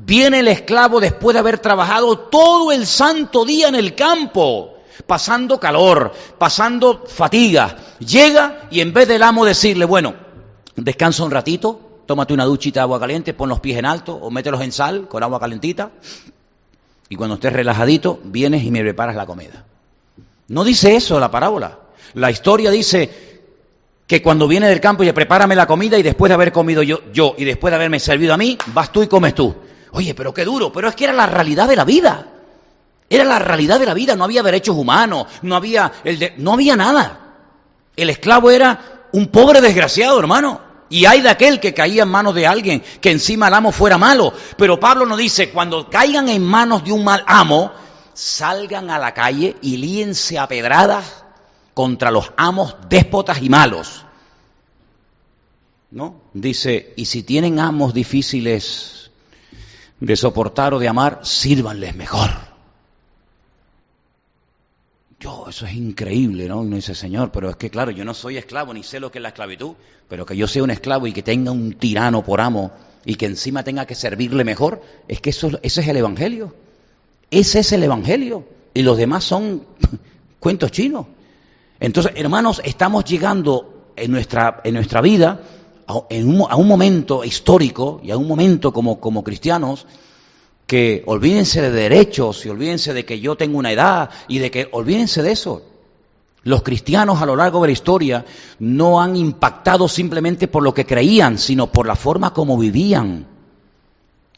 [0.04, 4.74] viene el esclavo después de haber trabajado todo el santo día en el campo,
[5.06, 7.76] pasando calor, pasando fatiga.
[7.98, 10.14] Llega y en vez del amo decirle, bueno,
[10.76, 14.30] descansa un ratito, tómate una duchita de agua caliente, pon los pies en alto o
[14.30, 15.90] mételos en sal con agua calentita
[17.08, 19.64] y cuando estés relajadito vienes y me preparas la comida.
[20.48, 21.78] No dice eso la parábola.
[22.14, 23.30] La historia dice,
[24.10, 26.98] que cuando viene del campo y prepárame la comida y después de haber comido yo,
[27.12, 29.54] yo y después de haberme servido a mí, vas tú y comes tú.
[29.92, 32.26] Oye, pero qué duro, pero es que era la realidad de la vida.
[33.08, 36.76] Era la realidad de la vida, no había derechos humanos, no había, el no había
[36.76, 37.18] nada.
[37.96, 40.60] El esclavo era un pobre desgraciado, hermano.
[40.88, 43.98] Y hay de aquel que caía en manos de alguien, que encima el amo fuera
[43.98, 44.32] malo.
[44.56, 47.72] Pero Pablo nos dice, cuando caigan en manos de un mal amo,
[48.14, 51.24] salgan a la calle y líense a pedradas
[51.74, 54.04] contra los amos déspotas y malos.
[55.90, 56.20] ¿No?
[56.32, 58.99] Dice, y si tienen amos difíciles
[60.00, 62.30] de soportar o de amar, sírvanles mejor.
[65.20, 66.60] Yo, eso es increíble, ¿no?
[66.60, 69.18] Uno dice, Señor, pero es que claro, yo no soy esclavo ni sé lo que
[69.18, 69.74] es la esclavitud,
[70.08, 72.72] pero que yo sea un esclavo y que tenga un tirano por amo
[73.04, 76.54] y que encima tenga que servirle mejor, es que eso, ese es el Evangelio.
[77.30, 78.46] Ese es el Evangelio.
[78.72, 79.66] Y los demás son
[80.40, 81.06] cuentos chinos.
[81.78, 85.42] Entonces, hermanos, estamos llegando en nuestra, en nuestra vida
[85.90, 89.86] a, un, un, momento histórico y a un momento como, como cristianos
[90.66, 94.68] que olvídense de derechos y olvídense de que yo tengo una edad y de que
[94.70, 95.62] olvídense de eso.
[96.42, 98.24] Los cristianos a lo largo de la historia
[98.60, 103.26] no han impactado simplemente por lo que creían, sino por la forma como vivían,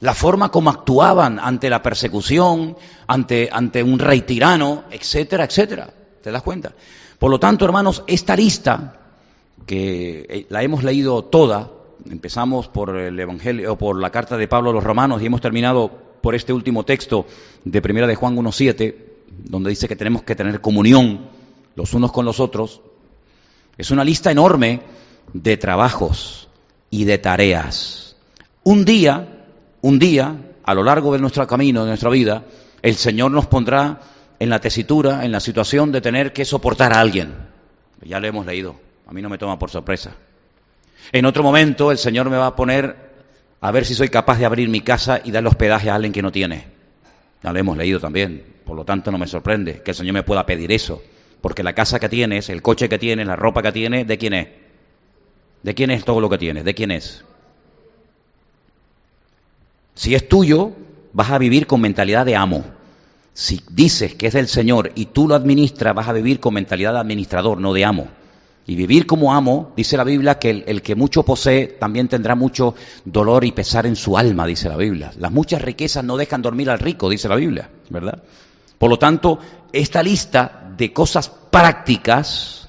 [0.01, 2.77] la forma como actuaban ante la persecución,
[3.07, 5.93] ante, ante un rey tirano, etcétera, etcétera.
[6.23, 6.73] ¿Te das cuenta?
[7.19, 9.02] Por lo tanto, hermanos, esta lista,
[9.67, 11.71] que eh, la hemos leído toda,
[12.11, 15.91] empezamos por el Evangelio, por la carta de Pablo a los romanos y hemos terminado
[16.21, 17.27] por este último texto
[17.65, 18.95] de Primera de Juan 1.7,
[19.45, 21.29] donde dice que tenemos que tener comunión
[21.75, 22.81] los unos con los otros.
[23.77, 24.81] Es una lista enorme
[25.33, 26.49] de trabajos
[26.91, 28.17] y de tareas.
[28.65, 29.47] Un día,
[29.81, 32.45] un día, a lo largo de nuestro camino, de nuestra vida,
[32.83, 34.01] el Señor nos pondrá
[34.39, 37.35] en la tesitura, en la situación de tener que soportar a alguien.
[38.05, 38.77] Ya lo hemos leído,
[39.13, 40.17] a mí no me toma por sorpresa.
[41.13, 42.97] En otro momento el Señor me va a poner
[43.61, 46.23] a ver si soy capaz de abrir mi casa y darle hospedaje a alguien que
[46.23, 46.65] no tiene.
[47.43, 50.23] Ya lo hemos leído también, por lo tanto no me sorprende que el Señor me
[50.23, 51.03] pueda pedir eso,
[51.43, 54.33] porque la casa que tienes, el coche que tienes, la ropa que tienes, ¿de quién
[54.33, 54.49] es?
[55.63, 56.65] ¿De quién es todo lo que tienes?
[56.65, 57.23] ¿De quién es?
[59.95, 60.73] Si es tuyo,
[61.13, 62.65] vas a vivir con mentalidad de amo.
[63.35, 66.95] Si dices que es del Señor y tú lo administras, vas a vivir con mentalidad
[66.95, 68.22] de administrador, no de amo.
[68.67, 72.75] Y vivir como amo, dice la Biblia, que el, que mucho posee también tendrá mucho
[73.05, 75.13] dolor y pesar en su alma, dice la Biblia.
[75.19, 78.23] Las muchas riquezas no dejan dormir al rico, dice la Biblia, ¿verdad?
[78.79, 79.41] Por lo tanto,
[79.73, 82.69] esta lista de cosas prácticas,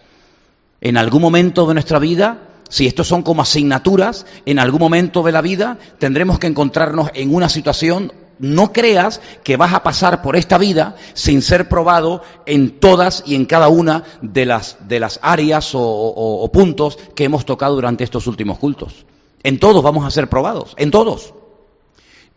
[0.81, 5.31] en algún momento de nuestra vida, si estos son como asignaturas, en algún momento de
[5.31, 10.35] la vida tendremos que encontrarnos en una situación no creas que vas a pasar por
[10.35, 15.19] esta vida sin ser probado en todas y en cada una de las, de las
[15.21, 19.05] áreas o, o, o puntos que hemos tocado durante estos últimos cultos.
[19.43, 21.33] En todos vamos a ser probados, en todos.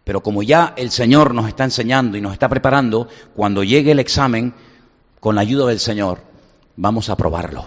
[0.05, 3.99] Pero como ya el Señor nos está enseñando y nos está preparando, cuando llegue el
[3.99, 4.55] examen,
[5.19, 6.21] con la ayuda del Señor,
[6.77, 7.65] vamos a probarlo.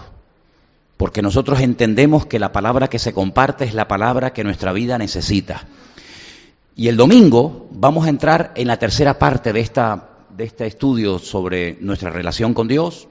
[0.96, 4.96] Porque nosotros entendemos que la palabra que se comparte es la palabra que nuestra vida
[4.96, 5.66] necesita.
[6.80, 11.18] Y el domingo vamos a entrar en la tercera parte de, esta, de este estudio
[11.18, 13.06] sobre nuestra relación con Dios,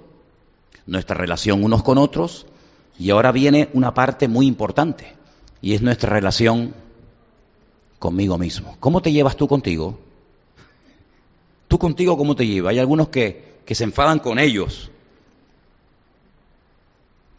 [0.87, 2.47] nuestra relación unos con otros,
[2.97, 5.13] y ahora viene una parte muy importante,
[5.61, 6.73] y es nuestra relación
[7.99, 8.75] conmigo mismo.
[8.79, 9.99] ¿Cómo te llevas tú contigo?
[11.67, 12.71] ¿Tú contigo cómo te llevas?
[12.71, 14.89] Hay algunos que, que se enfadan con ellos.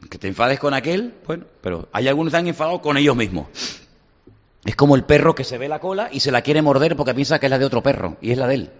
[0.08, 3.48] Que te enfades con aquel, bueno, pero hay algunos que están enfadados con ellos mismos.
[4.64, 7.14] Es como el perro que se ve la cola y se la quiere morder porque
[7.14, 8.70] piensa que es la de otro perro y es la de él.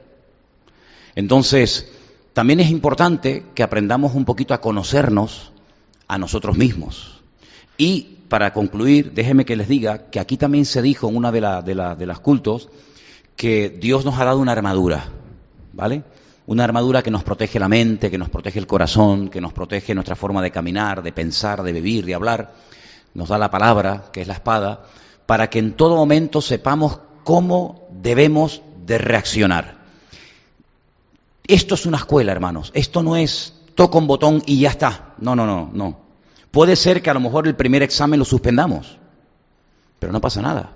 [1.15, 1.91] Entonces,
[2.33, 5.53] también es importante que aprendamos un poquito a conocernos
[6.07, 7.23] a nosotros mismos.
[7.79, 11.41] Y para concluir, déjeme que les diga que aquí también se dijo en una de,
[11.41, 12.69] la, de, la, de las cultos
[13.37, 15.09] que Dios nos ha dado una armadura,
[15.73, 16.05] ¿vale?
[16.47, 19.95] Una armadura que nos protege la mente, que nos protege el corazón, que nos protege
[19.95, 22.53] nuestra forma de caminar, de pensar, de vivir, de hablar.
[23.15, 24.85] Nos da la palabra, que es la espada,
[25.31, 29.77] para que en todo momento sepamos cómo debemos de reaccionar.
[31.47, 32.73] Esto es una escuela, hermanos.
[32.75, 35.15] Esto no es toco un botón y ya está.
[35.19, 36.01] No, no, no, no.
[36.51, 38.99] Puede ser que a lo mejor el primer examen lo suspendamos,
[40.01, 40.73] pero no pasa nada.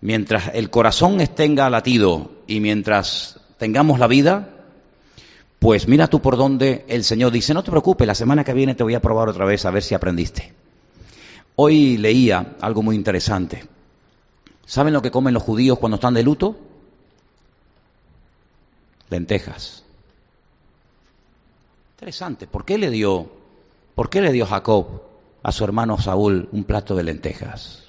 [0.00, 4.48] Mientras el corazón tenga latido y mientras tengamos la vida,
[5.58, 8.74] pues mira tú por dónde el Señor dice, no te preocupes, la semana que viene
[8.74, 10.54] te voy a probar otra vez a ver si aprendiste.
[11.56, 13.62] Hoy leía algo muy interesante.
[14.70, 16.56] ¿Saben lo que comen los judíos cuando están de luto?
[19.08, 19.82] Lentejas.
[21.96, 22.46] Interesante.
[22.46, 23.32] ¿Por qué le dio,
[23.96, 25.02] por qué le dio Jacob
[25.42, 27.82] a su hermano Saúl un plato de lentejas?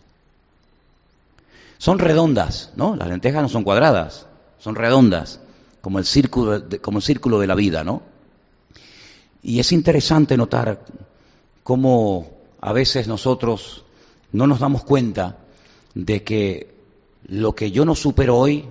[1.78, 2.96] Son redondas, ¿no?
[2.96, 4.26] Las lentejas no son cuadradas,
[4.58, 5.40] son redondas,
[5.82, 8.02] como el círculo, de, como el círculo de la vida, ¿no?
[9.44, 10.84] Y es interesante notar
[11.62, 13.86] cómo a veces nosotros
[14.32, 15.38] no nos damos cuenta
[15.94, 16.74] de que
[17.28, 18.66] lo que yo no supero hoy,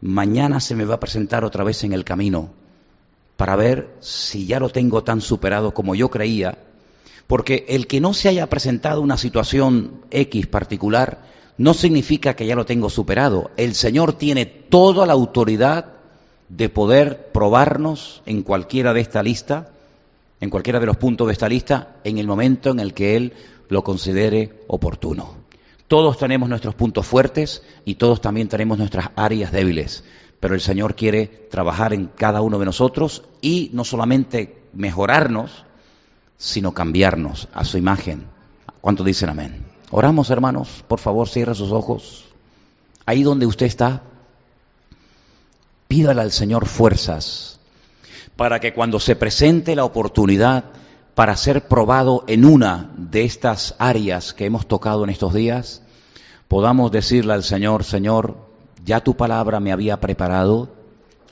[0.00, 2.50] mañana se me va a presentar otra vez en el camino
[3.36, 6.58] para ver si ya lo tengo tan superado como yo creía,
[7.28, 11.22] porque el que no se haya presentado una situación X particular
[11.56, 13.50] no significa que ya lo tengo superado.
[13.56, 15.92] El Señor tiene toda la autoridad
[16.48, 19.70] de poder probarnos en cualquiera de esta lista,
[20.40, 23.34] en cualquiera de los puntos de esta lista, en el momento en el que Él
[23.68, 25.37] lo considere oportuno.
[25.88, 30.04] Todos tenemos nuestros puntos fuertes y todos también tenemos nuestras áreas débiles,
[30.38, 35.64] pero el Señor quiere trabajar en cada uno de nosotros y no solamente mejorarnos,
[36.36, 38.26] sino cambiarnos a su imagen.
[38.82, 39.64] ¿Cuántos dicen amén?
[39.90, 42.26] Oramos, hermanos, por favor, cierre sus ojos.
[43.06, 44.02] Ahí donde usted está,
[45.88, 47.60] pídale al Señor fuerzas
[48.36, 50.64] para que cuando se presente la oportunidad
[51.18, 55.82] para ser probado en una de estas áreas que hemos tocado en estos días,
[56.46, 58.36] podamos decirle al Señor, Señor,
[58.84, 60.68] ya tu palabra me había preparado,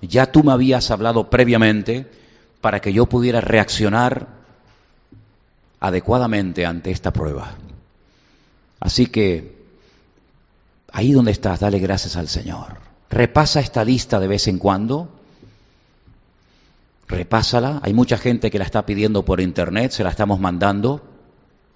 [0.02, 2.10] ya tú me habías hablado previamente
[2.60, 4.26] para que yo pudiera reaccionar
[5.78, 7.54] adecuadamente ante esta prueba.
[8.80, 9.54] Así que
[10.90, 12.78] ahí donde estás, dale gracias al Señor.
[13.08, 15.15] Repasa esta lista de vez en cuando
[17.08, 17.80] repásala.
[17.82, 21.02] Hay mucha gente que la está pidiendo por internet, se la estamos mandando.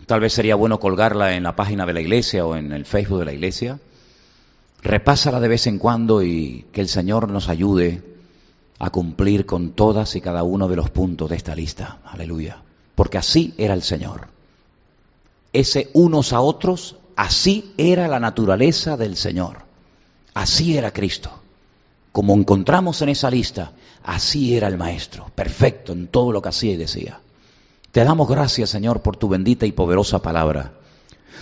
[0.06, 3.20] Tal vez sería bueno colgarla en la página de la iglesia o en el Facebook
[3.20, 3.78] de la iglesia.
[4.82, 8.02] Repásala de vez en cuando y que el Señor nos ayude
[8.78, 11.98] a cumplir con todas y cada uno de los puntos de esta lista.
[12.04, 12.62] Aleluya.
[12.94, 14.28] Porque así era el Señor.
[15.52, 19.58] Ese unos a otros, así era la naturaleza del Señor.
[20.32, 21.39] Así era Cristo.
[22.12, 26.72] Como encontramos en esa lista, Así era el Maestro, perfecto en todo lo que hacía
[26.72, 27.20] y decía.
[27.92, 30.72] Te damos gracias, Señor, por tu bendita y poderosa palabra.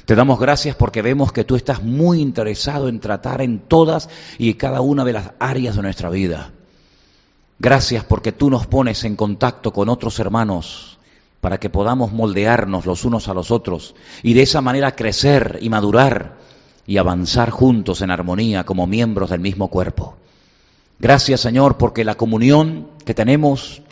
[0.04, 4.08] Te damos gracias porque vemos que tú estás muy interesado en tratar en todas
[4.38, 6.52] y cada una de las áreas de nuestra vida.
[7.58, 10.98] Gracias porque tú nos pones en contacto con otros hermanos
[11.40, 15.68] para que podamos moldearnos los unos a los otros y de esa manera crecer y
[15.68, 16.38] madurar
[16.86, 20.16] y avanzar juntos en armonía como miembros del mismo cuerpo.
[20.98, 23.82] Gracias Señor porque la comunión que tenemos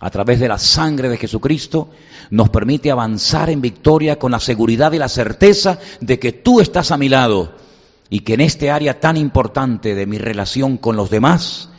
[0.00, 1.90] a través de la sangre de Jesucristo
[2.30, 6.92] nos permite avanzar en victoria con la seguridad y la certeza de que tú estás
[6.92, 7.52] a mi lado
[8.08, 11.70] y que en este área tan importante de mi relación con los demás,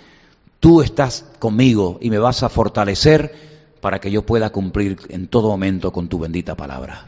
[0.60, 3.34] tú estás conmigo y me vas a fortalecer
[3.80, 7.06] para que yo pueda cumplir en todo momento con tu bendita palabra.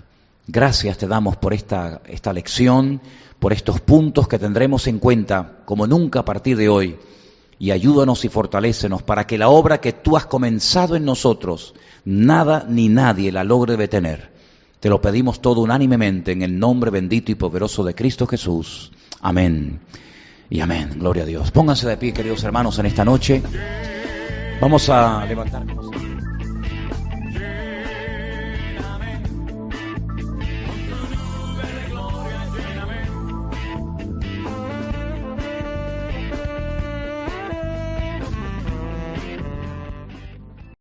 [0.47, 3.01] Gracias te damos por esta, esta lección,
[3.39, 6.97] por estos puntos que tendremos en cuenta como nunca a partir de hoy
[7.61, 12.65] y ayúdanos y fortalécenos para que la obra que tú has comenzado en nosotros, nada
[12.67, 14.31] ni nadie la logre detener.
[14.79, 18.91] Te lo pedimos todo unánimemente en el nombre bendito y poderoso de Cristo Jesús.
[19.21, 19.79] Amén.
[20.49, 20.93] Y amén.
[20.95, 21.51] Gloria a Dios.
[21.51, 23.43] Pónganse de pie, queridos hermanos, en esta noche.
[24.59, 26.10] Vamos a levantarnos.